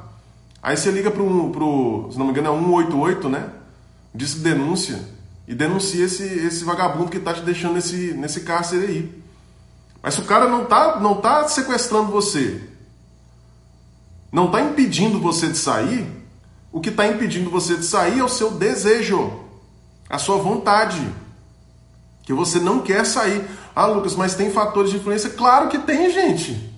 [0.63, 3.51] Aí você liga para o, se não me engano, é 188, né?
[4.15, 5.01] Diz denúncia.
[5.47, 9.23] E denuncia esse, esse vagabundo que está te deixando nesse, nesse cárcere aí.
[10.03, 12.63] Mas se o cara não está não tá sequestrando você,
[14.33, 16.07] não está impedindo você de sair,
[16.73, 19.41] o que está impedindo você de sair é o seu desejo,
[20.09, 21.01] a sua vontade.
[22.23, 23.45] Que você não quer sair.
[23.75, 25.31] Ah, Lucas, mas tem fatores de influência?
[25.31, 26.69] Claro que tem, gente.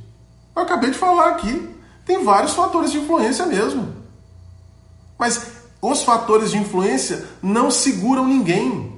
[0.54, 1.68] Eu acabei de falar aqui.
[2.04, 3.94] Tem vários fatores de influência mesmo.
[5.18, 5.40] Mas
[5.80, 8.92] os fatores de influência não seguram ninguém.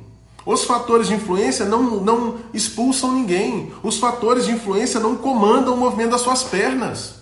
[0.46, 3.72] Os fatores de influência não, não expulsam ninguém.
[3.82, 7.14] Os fatores de influência não comandam o movimento das suas pernas.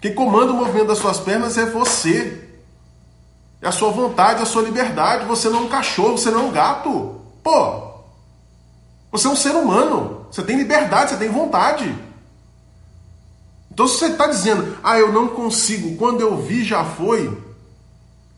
[0.00, 2.48] Quem comanda o movimento das suas pernas é você.
[3.62, 5.26] É a sua vontade, a sua liberdade.
[5.26, 7.20] Você não é um cachorro, você não é um gato.
[7.42, 7.90] Pô,
[9.10, 10.26] você é um ser humano.
[10.30, 11.94] Você tem liberdade, você tem vontade.
[13.80, 17.34] Então, se você está dizendo, ah, eu não consigo, quando eu vi já foi,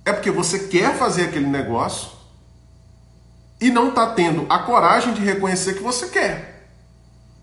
[0.04, 2.12] é porque você quer fazer aquele negócio
[3.60, 6.68] e não está tendo a coragem de reconhecer que você quer.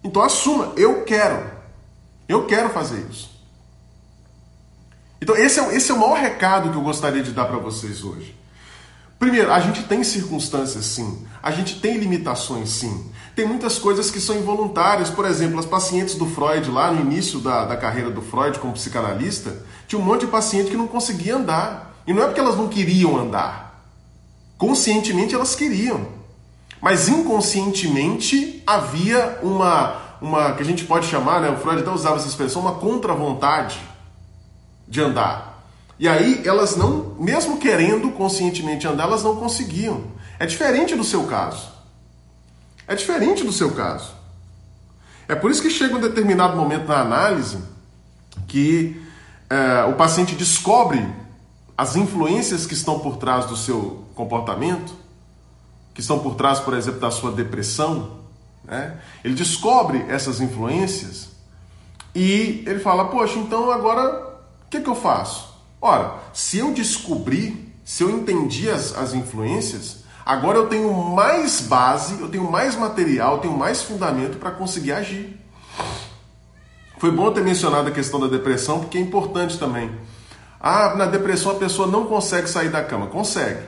[0.02, 1.52] Então, assuma, eu quero.
[2.26, 3.38] Eu quero fazer isso.
[5.22, 8.02] Então, esse é, esse é o maior recado que eu gostaria de dar para vocês
[8.02, 8.34] hoje.
[9.20, 13.12] Primeiro, a gente tem circunstâncias sim, a gente tem limitações sim.
[13.36, 17.40] Tem muitas coisas que são involuntárias, por exemplo, as pacientes do Freud, lá no início
[17.40, 21.36] da, da carreira do Freud como psicanalista, tinha um monte de paciente que não conseguia
[21.36, 22.02] andar.
[22.08, 23.84] E não é porque elas não queriam andar.
[24.58, 26.08] Conscientemente elas queriam.
[26.82, 32.16] Mas inconscientemente havia uma, uma que a gente pode chamar, né, o Freud até usava
[32.16, 33.80] essa expressão, uma contra-vontade
[34.88, 35.49] de andar.
[36.00, 40.04] E aí elas não, mesmo querendo conscientemente andar, elas não conseguiam.
[40.40, 41.68] É diferente do seu caso.
[42.88, 44.14] É diferente do seu caso.
[45.28, 47.60] É por isso que chega um determinado momento na análise
[48.48, 49.00] que
[49.50, 51.06] é, o paciente descobre
[51.78, 54.94] as influências que estão por trás do seu comportamento,
[55.94, 58.20] que estão por trás, por exemplo, da sua depressão.
[58.64, 58.98] Né?
[59.24, 61.30] Ele descobre essas influências
[62.16, 65.49] e ele fala: Poxa, então agora o que, que eu faço?
[65.82, 72.20] Ora, se eu descobri, se eu entendi as, as influências, agora eu tenho mais base,
[72.20, 75.40] eu tenho mais material, eu tenho mais fundamento para conseguir agir.
[76.98, 79.90] Foi bom ter mencionado a questão da depressão, porque é importante também.
[80.60, 83.08] Ah, na depressão a pessoa não consegue sair da cama.
[83.08, 83.62] Consegue.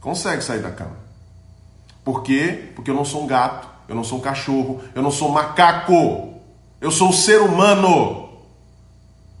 [0.00, 0.96] Consegue sair da cama.
[2.02, 2.72] Por quê?
[2.74, 5.32] Porque eu não sou um gato, eu não sou um cachorro, eu não sou um
[5.32, 6.40] macaco.
[6.80, 8.27] Eu sou um ser humano.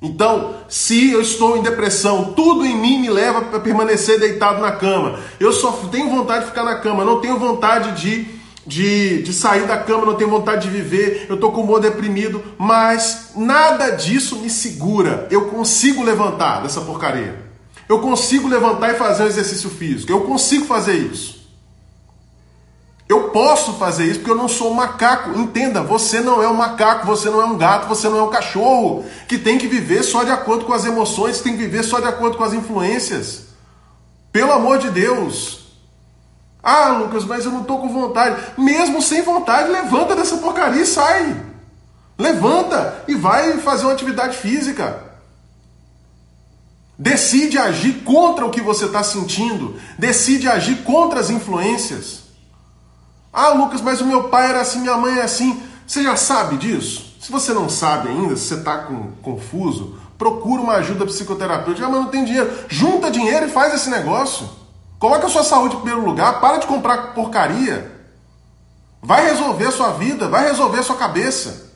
[0.00, 4.70] Então, se eu estou em depressão, tudo em mim me leva para permanecer deitado na
[4.70, 5.18] cama.
[5.40, 8.26] Eu só tenho vontade de ficar na cama, não tenho vontade de,
[8.64, 11.80] de, de sair da cama, não tenho vontade de viver, eu estou com o humor
[11.80, 15.26] deprimido, mas nada disso me segura.
[15.32, 17.48] Eu consigo levantar dessa porcaria.
[17.88, 20.12] Eu consigo levantar e fazer um exercício físico.
[20.12, 21.37] Eu consigo fazer isso.
[23.08, 25.38] Eu posso fazer isso porque eu não sou um macaco.
[25.38, 28.28] Entenda, você não é um macaco, você não é um gato, você não é um
[28.28, 32.00] cachorro que tem que viver só de acordo com as emoções, tem que viver só
[32.00, 33.44] de acordo com as influências.
[34.30, 35.68] Pelo amor de Deus.
[36.62, 38.42] Ah, Lucas, mas eu não estou com vontade.
[38.58, 41.34] Mesmo sem vontade, levanta dessa porcaria e sai.
[42.18, 45.02] Levanta e vai fazer uma atividade física.
[46.98, 49.80] Decide agir contra o que você está sentindo.
[49.96, 52.17] Decide agir contra as influências.
[53.32, 55.62] Ah, Lucas, mas o meu pai era assim, minha mãe é assim.
[55.86, 57.16] Você já sabe disso?
[57.20, 58.86] Se você não sabe ainda, se você está
[59.22, 61.86] confuso, procura uma ajuda psicoterapêutica.
[61.86, 62.50] Ah, mas não tem dinheiro.
[62.68, 64.48] Junta dinheiro e faz esse negócio.
[64.98, 66.40] Coloca a sua saúde em primeiro lugar.
[66.40, 67.98] Para de comprar porcaria.
[69.02, 71.68] Vai resolver a sua vida, vai resolver a sua cabeça.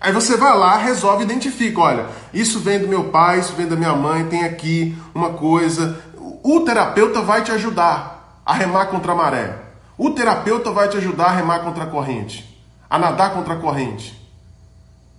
[0.00, 3.74] Aí você vai lá, resolve, identifica, olha, isso vem do meu pai, isso vem da
[3.74, 5.98] minha mãe, tem aqui uma coisa.
[6.42, 9.63] O terapeuta vai te ajudar a remar contra a maré.
[9.96, 14.20] O terapeuta vai te ajudar a remar contra a corrente, a nadar contra a corrente.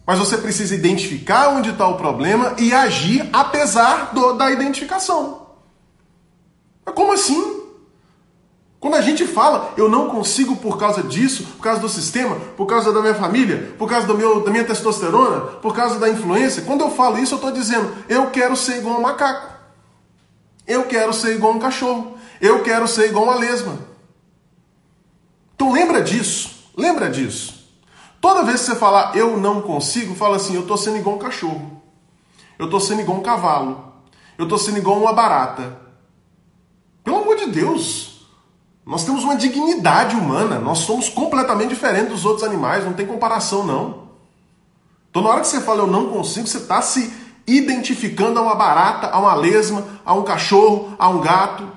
[0.05, 5.47] Mas você precisa identificar onde está o problema e agir apesar do, da identificação.
[6.85, 7.63] Mas como assim?
[8.79, 12.67] Quando a gente fala, eu não consigo por causa disso, por causa do sistema, por
[12.67, 16.61] causa da minha família, por causa do meu, da minha testosterona, por causa da influência,
[16.61, 19.55] quando eu falo isso, eu estou dizendo, eu quero ser igual um macaco.
[20.67, 22.15] Eu quero ser igual um cachorro.
[22.39, 23.75] Eu quero ser igual uma lesma.
[25.55, 27.65] Então lembra disso, lembra disso.
[28.21, 31.19] Toda vez que você falar eu não consigo, fala assim, eu estou sendo igual um
[31.19, 31.81] cachorro.
[32.59, 33.93] Eu estou sendo igual um cavalo.
[34.37, 35.79] Eu estou sendo igual uma barata.
[37.03, 38.27] Pelo amor de Deus.
[38.85, 40.59] Nós temos uma dignidade humana.
[40.59, 42.85] Nós somos completamente diferentes dos outros animais.
[42.85, 44.05] Não tem comparação, não.
[45.09, 47.13] Então, na hora que você fala eu não consigo, você está se
[47.47, 51.69] identificando a uma barata, a uma lesma, a um cachorro, a um gato,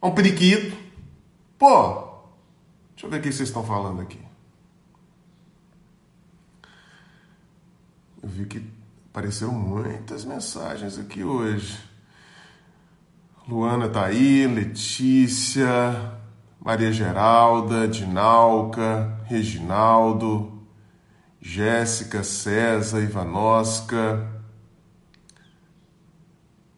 [0.00, 0.76] a um periquito.
[1.58, 2.09] Pô,
[3.00, 4.20] Deixa eu ver o que vocês estão falando aqui.
[8.22, 8.62] Eu vi que
[9.08, 11.78] apareceram muitas mensagens aqui hoje.
[13.48, 15.64] Luana tá aí, Letícia,
[16.60, 20.60] Maria Geralda, Dinalca, Reginaldo,
[21.40, 24.30] Jéssica, César, Ivanosca.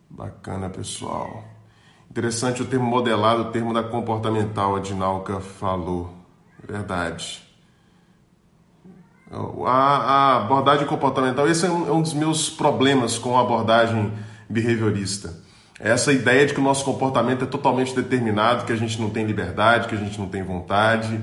[0.08, 1.51] Bacana, pessoal.
[2.12, 6.12] Interessante o termo modelado, o termo da comportamental, a Dinalca falou.
[6.62, 7.42] Verdade.
[9.66, 14.12] A, abordagem comportamental, esse é um, é um dos meus problemas com a abordagem
[14.46, 15.40] behaviorista.
[15.80, 19.08] É essa ideia de que o nosso comportamento é totalmente determinado, que a gente não
[19.08, 21.18] tem liberdade, que a gente não tem vontade.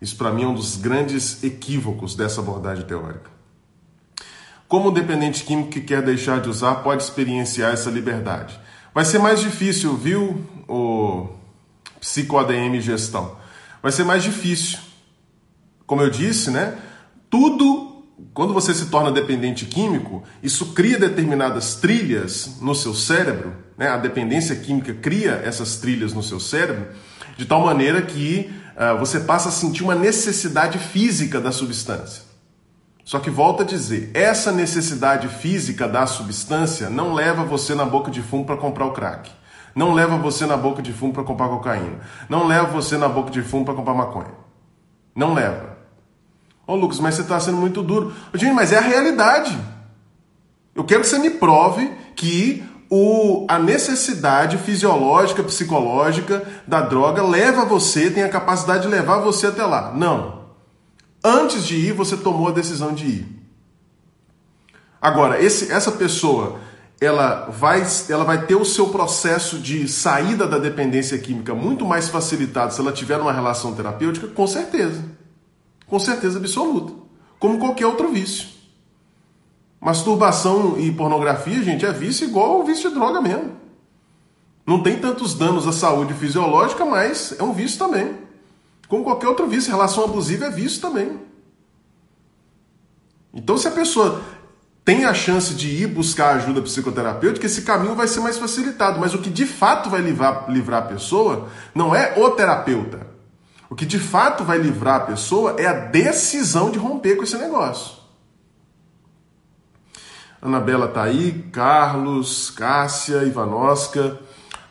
[0.00, 3.30] Isso, para mim, é um dos grandes equívocos dessa abordagem teórica.
[4.66, 8.60] Como o dependente químico que quer deixar de usar pode experienciar essa liberdade?
[8.94, 11.28] Vai ser mais difícil, viu, o
[11.98, 13.36] psico-ADM gestão.
[13.82, 14.78] Vai ser mais difícil.
[15.86, 16.76] Como eu disse, né?
[17.30, 23.88] Tudo, quando você se torna dependente químico, isso cria determinadas trilhas no seu cérebro, né?
[23.88, 26.88] A dependência química cria essas trilhas no seu cérebro,
[27.36, 32.31] de tal maneira que uh, você passa a sentir uma necessidade física da substância.
[33.04, 38.10] Só que volta a dizer, essa necessidade física da substância não leva você na boca
[38.10, 39.30] de fumo para comprar o crack.
[39.74, 42.00] Não leva você na boca de fumo para comprar cocaína.
[42.28, 44.34] Não leva você na boca de fumo para comprar maconha.
[45.14, 45.76] Não leva.
[46.66, 48.14] Ô Lucas, mas você está sendo muito duro.
[48.34, 49.58] Gente, mas é a realidade.
[50.74, 57.64] Eu quero que você me prove que o, a necessidade fisiológica, psicológica da droga leva
[57.64, 59.92] você, tem a capacidade de levar você até lá.
[59.92, 60.41] Não.
[61.24, 63.42] Antes de ir, você tomou a decisão de ir.
[65.00, 66.60] Agora, esse, essa pessoa,
[67.00, 72.08] ela vai, ela vai ter o seu processo de saída da dependência química muito mais
[72.08, 74.28] facilitado se ela tiver uma relação terapêutica?
[74.28, 75.04] Com certeza.
[75.86, 76.92] Com certeza absoluta.
[77.38, 78.48] Como qualquer outro vício.
[79.80, 83.56] Masturbação e pornografia, gente, é vício igual ao vício de droga mesmo.
[84.64, 88.16] Não tem tantos danos à saúde fisiológica, mas é um vício também.
[88.92, 91.18] Como qualquer outro vício, relação abusiva é vício também.
[93.32, 94.20] Então, se a pessoa
[94.84, 99.00] tem a chance de ir buscar ajuda psicoterapêutica, esse caminho vai ser mais facilitado.
[99.00, 103.06] Mas o que de fato vai livrar, livrar a pessoa não é o terapeuta.
[103.70, 107.38] O que de fato vai livrar a pessoa é a decisão de romper com esse
[107.38, 107.96] negócio.
[110.42, 114.20] Anabela tá aí, Carlos, Cássia, Ivanosca.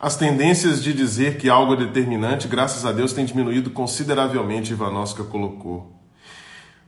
[0.02, 5.24] As tendências de dizer que algo é determinante, graças a Deus, têm diminuído consideravelmente, Ivanosca
[5.24, 5.96] colocou.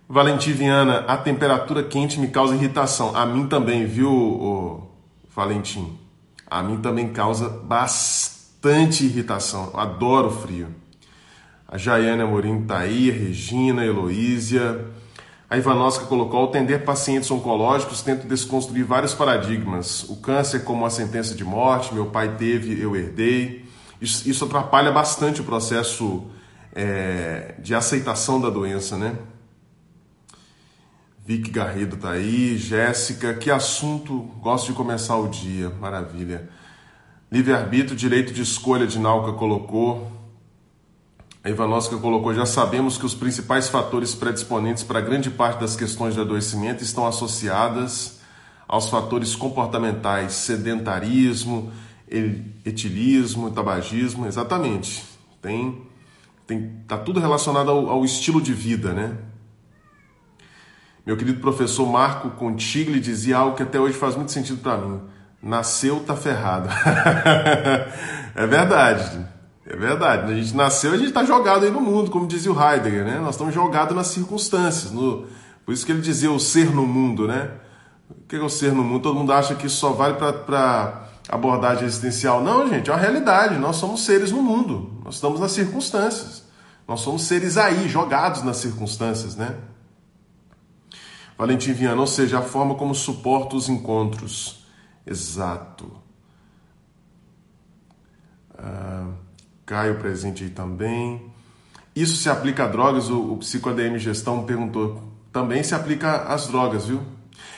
[0.09, 3.15] Valentim Viana, a temperatura quente me causa irritação.
[3.15, 4.89] A mim também, viu,
[5.29, 5.95] Valentim?
[6.49, 9.69] A mim também causa bastante irritação.
[9.71, 10.69] Eu adoro frio.
[11.67, 14.87] A Jaiane Amorim tá aí, Regina, Heloísia.
[15.53, 20.01] A Ivanovska colocou: ao atender pacientes oncológicos, tento desconstruir vários paradigmas.
[20.09, 23.63] O câncer como uma sentença de morte, meu pai teve, eu herdei.
[24.01, 26.23] Isso, isso atrapalha bastante o processo
[26.73, 29.15] é, de aceitação da doença, né?
[31.23, 36.49] Vicky Garrido tá aí, Jéssica, que assunto, gosto de começar o dia, maravilha.
[37.31, 40.11] Livre-arbítrio, direito de escolha de Nauca colocou.
[41.43, 46.13] A Ivanovska colocou, já sabemos que os principais fatores predisponentes para grande parte das questões
[46.13, 48.21] de adoecimento estão associadas
[48.65, 51.69] aos fatores comportamentais, sedentarismo,
[52.65, 55.03] etilismo, tabagismo, exatamente.
[55.41, 55.81] Tem,
[56.47, 59.17] tem, tá tudo relacionado ao, ao estilo de vida, né?
[61.05, 65.01] Meu querido professor Marco Contigli dizia algo que até hoje faz muito sentido para mim.
[65.41, 66.69] Nasceu, tá ferrado.
[68.33, 69.32] é verdade.
[69.65, 70.31] É verdade.
[70.31, 73.19] A gente nasceu, a gente está jogado aí no mundo, como dizia o Heidegger, né?
[73.19, 74.91] Nós estamos jogados nas circunstâncias.
[74.91, 75.25] No...
[75.65, 77.51] Por isso que ele dizia o ser no mundo, né?
[78.09, 79.01] O que é o ser no mundo?
[79.01, 82.43] Todo mundo acha que isso só vale para abordagem existencial.
[82.43, 83.57] Não, gente, é uma realidade.
[83.57, 85.01] Nós somos seres no mundo.
[85.03, 86.43] Nós estamos nas circunstâncias.
[86.85, 89.55] Nós somos seres aí, jogados nas circunstâncias, né?
[91.37, 94.65] Valentim Viana, ou seja, a forma como suporta os encontros.
[95.05, 95.91] Exato.
[98.57, 99.07] Ah,
[99.65, 101.21] Caio presente aí também.
[101.95, 103.09] Isso se aplica a drogas?
[103.09, 105.01] O, o PsicoADM Gestão perguntou.
[105.31, 107.01] Também se aplica às drogas, viu?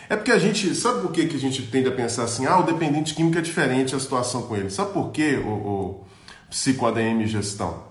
[0.10, 0.74] É porque a gente.
[0.76, 2.46] Sabe por que, que a gente tende a pensar assim?
[2.46, 4.70] Ah, o dependente químico é diferente a situação com ele.
[4.70, 6.06] Sabe por quê, o, o
[6.50, 7.84] PsicoADM Gestão?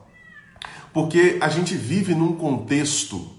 [0.92, 3.34] Porque a gente vive num contexto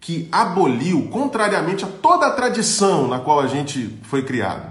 [0.00, 4.70] que aboliu, contrariamente a toda a tradição na qual a gente foi criado.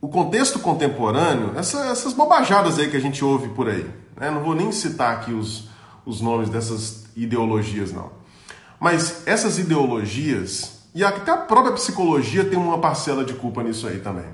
[0.00, 3.86] O contexto contemporâneo, essa, essas bobajadas aí que a gente ouve por aí,
[4.16, 4.30] né?
[4.30, 5.68] não vou nem citar aqui os,
[6.04, 8.10] os nomes dessas ideologias, não.
[8.78, 14.00] Mas essas ideologias, e até a própria psicologia tem uma parcela de culpa nisso aí
[14.00, 14.26] também.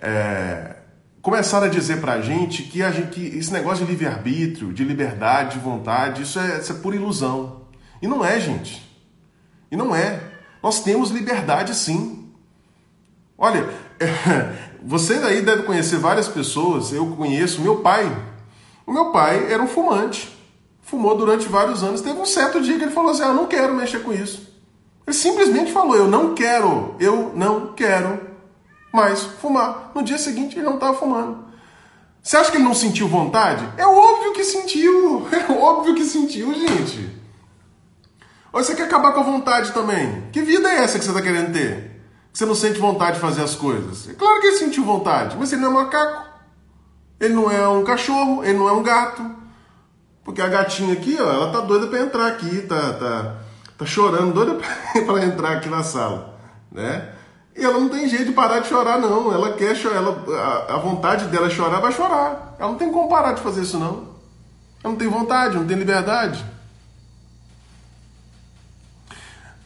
[0.00, 0.76] É,
[1.20, 6.22] começaram a dizer pra gente gente que esse negócio de livre-arbítrio, de liberdade, de vontade,
[6.22, 7.62] isso é, isso é pura ilusão.
[8.00, 8.82] E não é, gente.
[9.70, 10.20] E não é.
[10.62, 12.30] Nós temos liberdade sim.
[13.38, 13.68] Olha,
[14.84, 18.31] você aí deve conhecer várias pessoas, eu conheço meu pai.
[18.86, 20.36] O meu pai era um fumante.
[20.82, 22.00] Fumou durante vários anos.
[22.00, 24.52] Teve um certo dia que ele falou assim: ah, Eu não quero mexer com isso.
[25.06, 28.20] Ele simplesmente falou: Eu não quero, eu não quero
[28.92, 29.90] mais fumar.
[29.94, 31.44] No dia seguinte ele não estava fumando.
[32.22, 33.66] Você acha que ele não sentiu vontade?
[33.76, 35.26] É óbvio que sentiu.
[35.32, 37.10] É óbvio que sentiu, gente.
[38.52, 40.28] Ou você quer acabar com a vontade também?
[40.30, 42.00] Que vida é essa que você está querendo ter?
[42.30, 44.08] Que você não sente vontade de fazer as coisas?
[44.08, 46.31] É claro que ele sentiu vontade, mas ele não é macaco.
[47.22, 49.24] Ele não é um cachorro, ele não é um gato.
[50.24, 53.36] Porque a gatinha aqui, ó, ela tá doida para entrar aqui, tá, tá,
[53.78, 54.58] tá chorando, doida
[55.06, 56.36] para entrar aqui na sala,
[56.70, 57.12] né?
[57.56, 59.32] E ela não tem jeito de parar de chorar, não.
[59.32, 62.56] Ela quer chorar, ela, a, a vontade dela é chorar, vai chorar.
[62.58, 64.08] Ela não tem como parar de fazer isso, não.
[64.82, 66.44] Ela não tem vontade, não tem liberdade.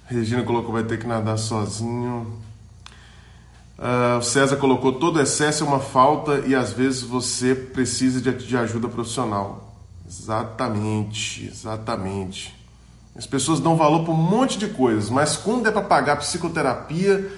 [0.08, 2.38] Regina colocou vai ter que nadar sozinho.
[3.78, 8.56] Uh, César colocou todo excesso é uma falta e às vezes você precisa de, de
[8.56, 9.74] ajuda profissional.
[10.08, 12.56] Exatamente, exatamente.
[13.14, 17.30] As pessoas dão valor para um monte de coisas, mas quando é para pagar psicoterapia,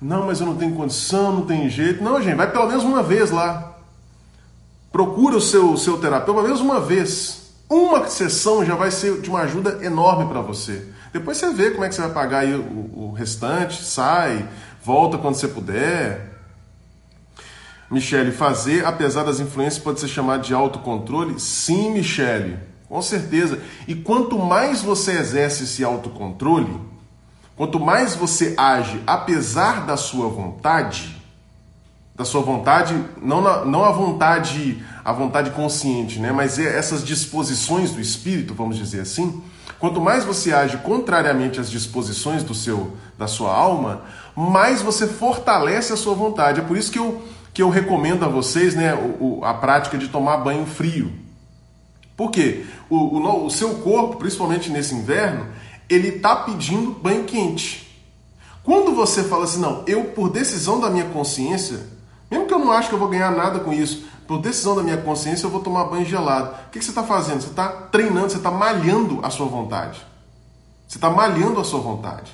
[0.00, 2.02] não, mas eu não tenho condição, não tem jeito.
[2.02, 3.78] Não, gente, vai pelo menos uma vez lá.
[4.90, 7.52] Procura o seu, o seu terapeuta pelo menos uma vez.
[7.68, 10.86] Uma sessão já vai ser de uma ajuda enorme para você.
[11.12, 14.48] Depois você vê como é que você vai pagar o, o restante, sai,
[14.84, 16.32] volta quando você puder.
[17.90, 21.40] Michele, fazer, apesar das influências, pode ser chamado de autocontrole?
[21.40, 22.58] Sim, Michele,
[22.88, 23.60] com certeza.
[23.88, 26.80] E quanto mais você exerce esse autocontrole,
[27.56, 31.16] quanto mais você age apesar da sua vontade,
[32.14, 36.30] da sua vontade, não, na, não a vontade, a vontade consciente, né?
[36.30, 39.42] Mas é essas disposições do espírito, vamos dizer assim,
[39.84, 44.04] Quanto mais você age contrariamente às disposições do seu, da sua alma,
[44.34, 46.60] mais você fortalece a sua vontade.
[46.60, 47.20] É por isso que eu,
[47.52, 51.12] que eu recomendo a vocês né, o, o, a prática de tomar banho frio.
[52.16, 52.64] Por quê?
[52.88, 55.48] O, o, o seu corpo, principalmente nesse inverno,
[55.86, 58.02] ele está pedindo banho quente.
[58.62, 61.80] Quando você fala assim, não, eu por decisão da minha consciência,
[62.34, 64.82] mesmo que eu não acho que eu vou ganhar nada com isso, por decisão da
[64.82, 66.54] minha consciência, eu vou tomar banho gelado.
[66.66, 67.40] O que você está fazendo?
[67.40, 70.04] Você está treinando, você está malhando a sua vontade.
[70.88, 72.32] Você está malhando a sua vontade.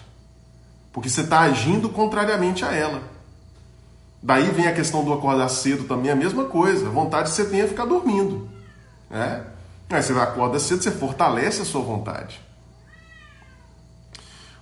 [0.93, 3.03] Porque você está agindo contrariamente a ela.
[4.23, 6.87] Daí vem a questão do acordar cedo também, a mesma coisa.
[6.87, 8.49] A vontade que você tem é ficar dormindo.
[9.09, 9.45] Né?
[9.89, 12.41] Aí você acorda cedo, você fortalece a sua vontade.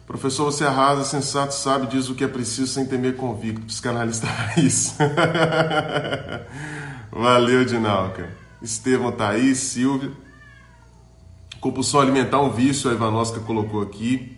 [0.08, 3.66] Professor, você arrasa, sensato, sabe, diz o que é preciso sem temer convicto.
[3.66, 4.24] Psicanalista
[4.56, 4.96] raiz.
[7.12, 8.30] Valeu, Dinalca.
[8.62, 10.16] Estevão, Thaís, Silvio.
[11.60, 14.34] Compulsão alimentar um vício, a Ivanosca colocou aqui.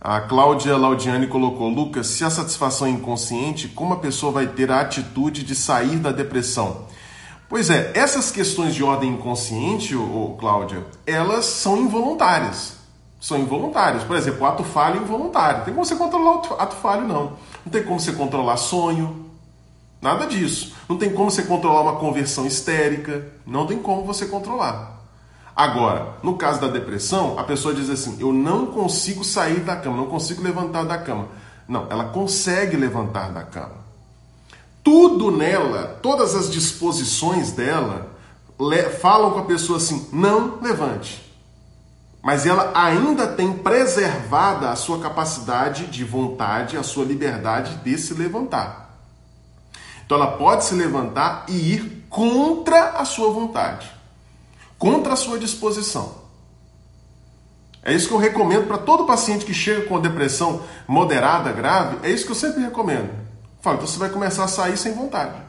[0.00, 4.70] A Cláudia Laudiane colocou: Lucas, se a satisfação é inconsciente, como a pessoa vai ter
[4.70, 6.86] a atitude de sair da depressão?
[7.48, 12.77] Pois é, essas questões de ordem inconsciente, ô, Cláudia, elas são involuntárias
[13.20, 14.04] são involuntários.
[14.04, 15.58] Por exemplo, o ato falho é involuntário.
[15.58, 17.32] Não tem como você controlar o ato falho, não.
[17.64, 19.26] Não tem como você controlar sonho.
[20.00, 20.74] Nada disso.
[20.88, 23.26] Não tem como você controlar uma conversão histérica.
[23.44, 24.96] Não tem como você controlar.
[25.54, 29.96] Agora, no caso da depressão, a pessoa diz assim: eu não consigo sair da cama,
[29.96, 31.26] não consigo levantar da cama.
[31.66, 33.88] Não, ela consegue levantar da cama.
[34.84, 38.12] Tudo nela, todas as disposições dela,
[39.00, 41.27] falam com a pessoa assim: não levante
[42.22, 48.14] mas ela ainda tem preservada a sua capacidade de vontade, a sua liberdade de se
[48.14, 48.98] levantar.
[50.04, 53.90] Então ela pode se levantar e ir contra a sua vontade,
[54.78, 56.18] contra a sua disposição.
[57.82, 62.10] É isso que eu recomendo para todo paciente que chega com depressão moderada, grave, é
[62.10, 63.10] isso que eu sempre recomendo.
[63.60, 65.47] Fala, então você vai começar a sair sem vontade.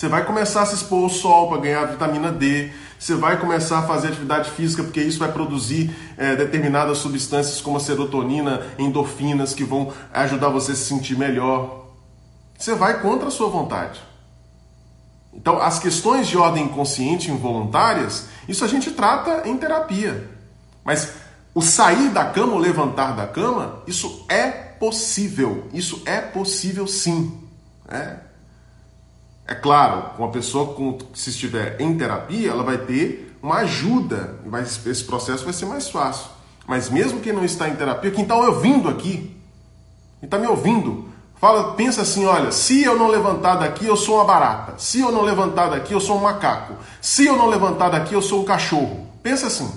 [0.00, 3.80] Você vai começar a se expor ao sol para ganhar vitamina D, você vai começar
[3.80, 9.52] a fazer atividade física porque isso vai produzir é, determinadas substâncias como a serotonina, endorfinas
[9.52, 11.84] que vão ajudar você a se sentir melhor.
[12.58, 14.00] Você vai contra a sua vontade.
[15.34, 20.30] Então, as questões de ordem inconsciente involuntárias, isso a gente trata em terapia.
[20.82, 21.12] Mas
[21.54, 25.68] o sair da cama, o levantar da cama, isso é possível.
[25.74, 27.38] Isso é possível sim.
[27.86, 28.29] É.
[29.50, 34.62] É claro, uma pessoa com, se estiver em terapia, ela vai ter uma ajuda, vai,
[34.62, 36.30] esse processo vai ser mais fácil.
[36.68, 39.36] Mas mesmo quem não está em terapia, quem está ouvindo aqui,
[40.20, 44.18] quem está me ouvindo, fala, pensa assim, olha, se eu não levantar daqui, eu sou
[44.18, 44.74] uma barata.
[44.78, 46.74] Se eu não levantar daqui, eu sou um macaco.
[47.02, 49.08] Se eu não levantar daqui, eu sou um cachorro.
[49.20, 49.68] Pensa assim.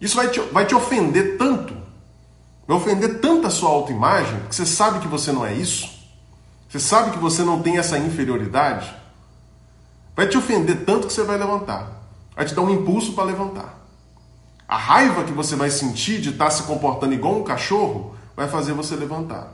[0.00, 1.76] Isso vai te, vai te ofender tanto,
[2.64, 5.99] vai ofender tanto a sua autoimagem, que você sabe que você não é isso.
[6.70, 8.94] Você sabe que você não tem essa inferioridade?
[10.14, 12.00] Vai te ofender tanto que você vai levantar.
[12.36, 13.76] Vai te dar um impulso para levantar.
[14.68, 18.46] A raiva que você vai sentir de estar tá se comportando igual um cachorro vai
[18.46, 19.52] fazer você levantar.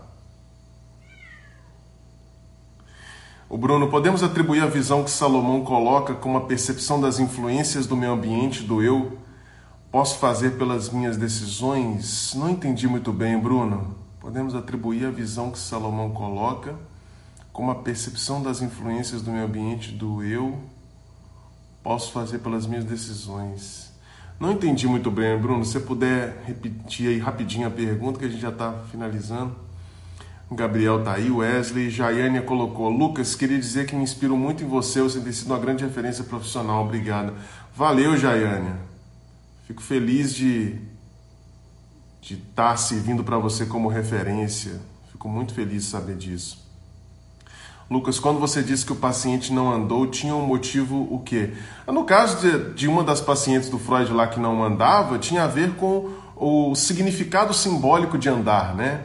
[3.48, 7.96] O Bruno, podemos atribuir a visão que Salomão coloca como a percepção das influências do
[7.96, 9.18] meio ambiente, do eu,
[9.90, 12.34] posso fazer pelas minhas decisões?
[12.34, 13.96] Não entendi muito bem, Bruno.
[14.20, 16.74] Podemos atribuir a visão que Salomão coloca
[17.56, 20.60] como a percepção das influências do meio ambiente do eu
[21.82, 23.90] posso fazer pelas minhas decisões.
[24.38, 25.64] Não entendi muito bem, Bruno.
[25.64, 29.56] Se você puder repetir aí rapidinho a pergunta, que a gente já está finalizando.
[30.50, 32.90] Gabriel tá aí, Wesley, Jaiane colocou.
[32.90, 36.24] Lucas, queria dizer que me inspiro muito em você, você tem sido uma grande referência
[36.24, 36.84] profissional.
[36.84, 37.32] Obrigado.
[37.74, 38.74] Valeu, Jaiane.
[39.66, 40.78] Fico feliz de
[42.20, 44.78] de estar tá servindo para você como referência.
[45.10, 46.65] Fico muito feliz de saber disso.
[47.88, 51.52] Lucas, quando você disse que o paciente não andou, tinha um motivo o quê?
[51.86, 55.46] No caso de, de uma das pacientes do Freud lá que não andava, tinha a
[55.46, 59.02] ver com o significado simbólico de andar, né?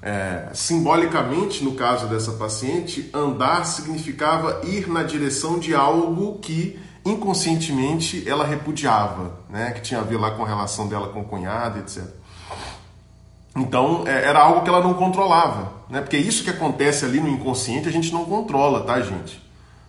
[0.00, 8.26] É, simbolicamente, no caso dessa paciente, andar significava ir na direção de algo que inconscientemente
[8.28, 9.72] ela repudiava, né?
[9.72, 12.19] Que tinha a ver lá com a relação dela com o cunhado, etc.
[13.60, 16.00] Então é, era algo que ela não controlava, né?
[16.00, 19.40] Porque isso que acontece ali no inconsciente a gente não controla, tá, gente?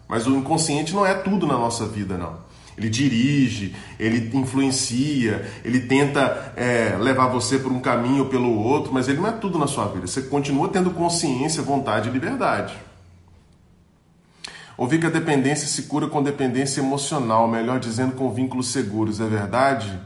[0.08, 2.52] Mas o inconsciente não é tudo na nossa vida, não.
[2.78, 8.94] Ele dirige, ele influencia, ele tenta é, levar você por um caminho ou pelo outro,
[8.94, 10.08] mas ele não é tudo na sua vida.
[10.08, 12.74] Você continua tendo consciência, vontade e liberdade.
[14.78, 19.28] Ouvir que a dependência se cura com dependência emocional, melhor dizendo, com vínculos seguros, é
[19.28, 20.00] verdade?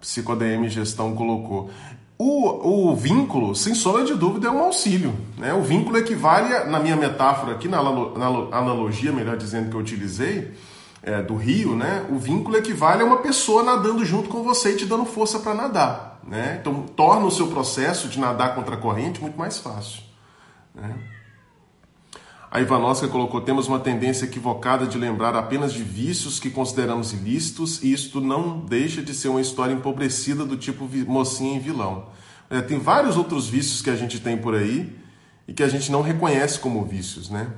[0.00, 1.70] Psicodm Gestão colocou.
[2.18, 5.14] O, o vínculo, sem sombra de dúvida, é um auxílio.
[5.36, 5.54] Né?
[5.54, 10.52] O vínculo equivale, na minha metáfora aqui, na, analogia, melhor dizendo, que eu utilizei,
[11.00, 12.04] é, do rio, né?
[12.10, 15.54] o vínculo equivale a uma pessoa nadando junto com você e te dando força para
[15.54, 16.20] nadar.
[16.26, 16.58] Né?
[16.60, 20.02] Então, torna o seu processo de nadar contra a corrente muito mais fácil.
[20.74, 20.92] Né?
[22.50, 27.82] A Ivanovska colocou: temos uma tendência equivocada de lembrar apenas de vícios que consideramos ilícitos,
[27.82, 32.06] e isto não deixa de ser uma história empobrecida do tipo mocinha e vilão.
[32.48, 34.96] É, tem vários outros vícios que a gente tem por aí
[35.46, 37.48] e que a gente não reconhece como vícios, né?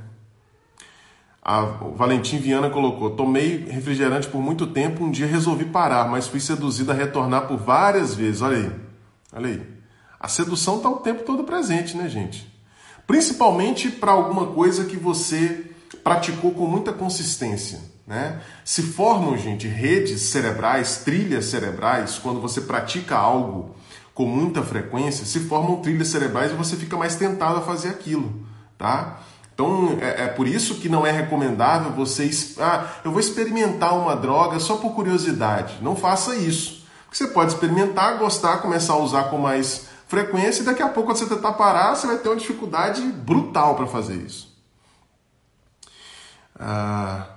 [1.41, 6.41] A Valentim Viana colocou: Tomei refrigerante por muito tempo, um dia resolvi parar, mas fui
[6.41, 8.43] seduzida a retornar por várias vezes.
[8.43, 8.73] Olha aí,
[9.33, 9.63] olha aí.
[10.19, 12.50] A sedução está o tempo todo presente, né, gente?
[13.11, 15.65] Principalmente para alguma coisa que você
[16.05, 17.81] praticou com muita consistência.
[18.07, 18.41] Né?
[18.65, 23.75] Se formam, gente, redes cerebrais, trilhas cerebrais, quando você pratica algo
[24.15, 28.47] com muita frequência, se formam trilhas cerebrais e você fica mais tentado a fazer aquilo.
[28.79, 29.19] Tá?
[29.53, 32.31] Então é, é, por isso que não é recomendável você.
[32.61, 35.79] Ah, eu vou experimentar uma droga só por curiosidade.
[35.83, 36.87] Não faça isso.
[37.11, 41.19] Você pode experimentar, gostar, começar a usar com mais frequência e daqui a pouco, quando
[41.19, 44.53] você tentar parar, você vai ter uma dificuldade brutal para fazer isso.
[46.59, 47.29] Ah,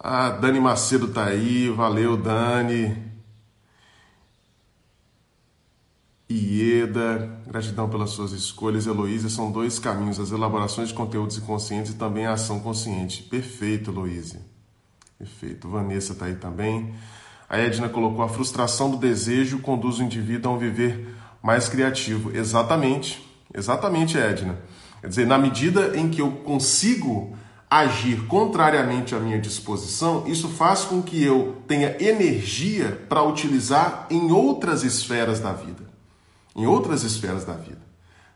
[0.00, 3.12] ah, Dani Macedo tá aí, valeu Dani.
[6.30, 8.86] Ieda, gratidão pelas suas escolhas.
[8.86, 13.22] Heloísa, são dois caminhos, as elaborações de conteúdos inconscientes e também a ação consciente.
[13.24, 14.40] Perfeito, Heloísa.
[15.18, 15.68] Perfeito.
[15.68, 16.94] Vanessa está aí também.
[17.46, 21.14] A Edna colocou: a frustração do desejo conduz o indivíduo a um viver
[21.44, 22.34] mais criativo.
[22.34, 23.24] Exatamente,
[23.54, 24.58] exatamente, Edna.
[25.00, 27.36] Quer dizer, na medida em que eu consigo
[27.70, 34.32] agir contrariamente à minha disposição, isso faz com que eu tenha energia para utilizar em
[34.32, 35.94] outras esferas da vida
[36.54, 37.82] em outras esferas da vida.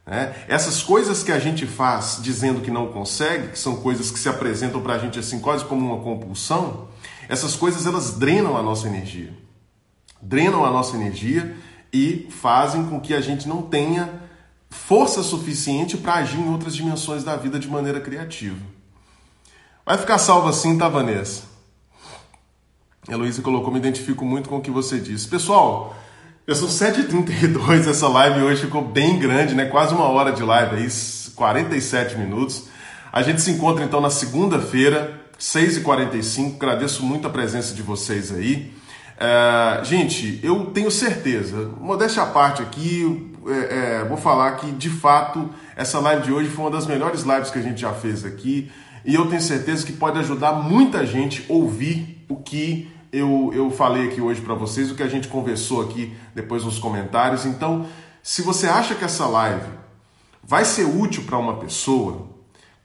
[0.05, 0.35] Né?
[0.49, 4.29] Essas coisas que a gente faz dizendo que não consegue, que são coisas que se
[4.29, 6.89] apresentam para a gente assim quase como uma compulsão,
[7.29, 9.33] essas coisas elas drenam a nossa energia.
[10.21, 11.57] Drenam a nossa energia
[11.93, 14.09] e fazem com que a gente não tenha
[14.70, 18.59] força suficiente para agir em outras dimensões da vida de maneira criativa.
[19.84, 21.45] Vai ficar salvo assim, tá, Vanessa?
[23.09, 25.26] Heloísa colocou: me identifico muito com o que você disse.
[25.26, 25.97] Pessoal,
[26.47, 29.64] eu sou 7h32, essa live hoje ficou bem grande, né?
[29.64, 30.89] Quase uma hora de live aí,
[31.34, 32.64] 47 minutos.
[33.11, 36.57] A gente se encontra então na segunda-feira, 6h45.
[36.57, 38.72] Agradeço muito a presença de vocês aí.
[39.21, 44.89] É, gente, eu tenho certeza, modéstia à parte aqui, é, é, vou falar que de
[44.89, 48.25] fato essa live de hoje foi uma das melhores lives que a gente já fez
[48.25, 48.71] aqui
[49.05, 53.71] e eu tenho certeza que pode ajudar muita gente a ouvir o que eu, eu
[53.71, 57.45] falei aqui hoje para vocês, o que a gente conversou aqui depois nos comentários.
[57.47, 57.87] Então,
[58.23, 59.66] se você acha que essa live
[60.45, 62.29] vai ser útil para uma pessoa,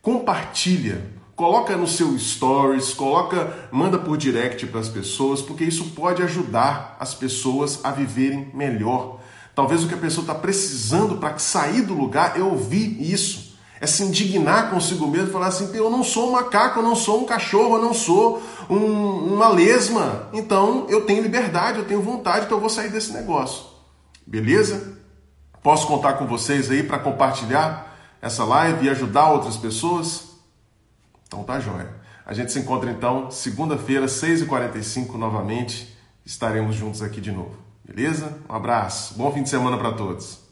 [0.01, 1.01] compartilha,
[1.35, 6.97] coloca no seu stories, coloca, manda por direct para as pessoas, porque isso pode ajudar
[6.99, 9.19] as pessoas a viverem melhor.
[9.55, 13.53] Talvez o que a pessoa está precisando para sair do lugar é ouvir isso
[13.83, 17.21] é se indignar consigo mesmo, falar assim: eu não sou um macaco, eu não sou
[17.21, 20.29] um cachorro, eu não sou um, uma lesma.
[20.31, 23.65] Então eu tenho liberdade, eu tenho vontade, então eu vou sair desse negócio.
[24.25, 24.97] Beleza?
[25.61, 30.32] Posso contar com vocês aí para compartilhar essa live e ajudar outras pessoas?
[31.33, 31.89] Então tá jóia.
[32.25, 35.97] A gente se encontra então segunda-feira, 6h45 novamente.
[36.23, 37.57] Estaremos juntos aqui de novo.
[37.83, 38.37] Beleza?
[38.47, 39.15] Um abraço.
[39.15, 40.42] Bom fim de semana para todos.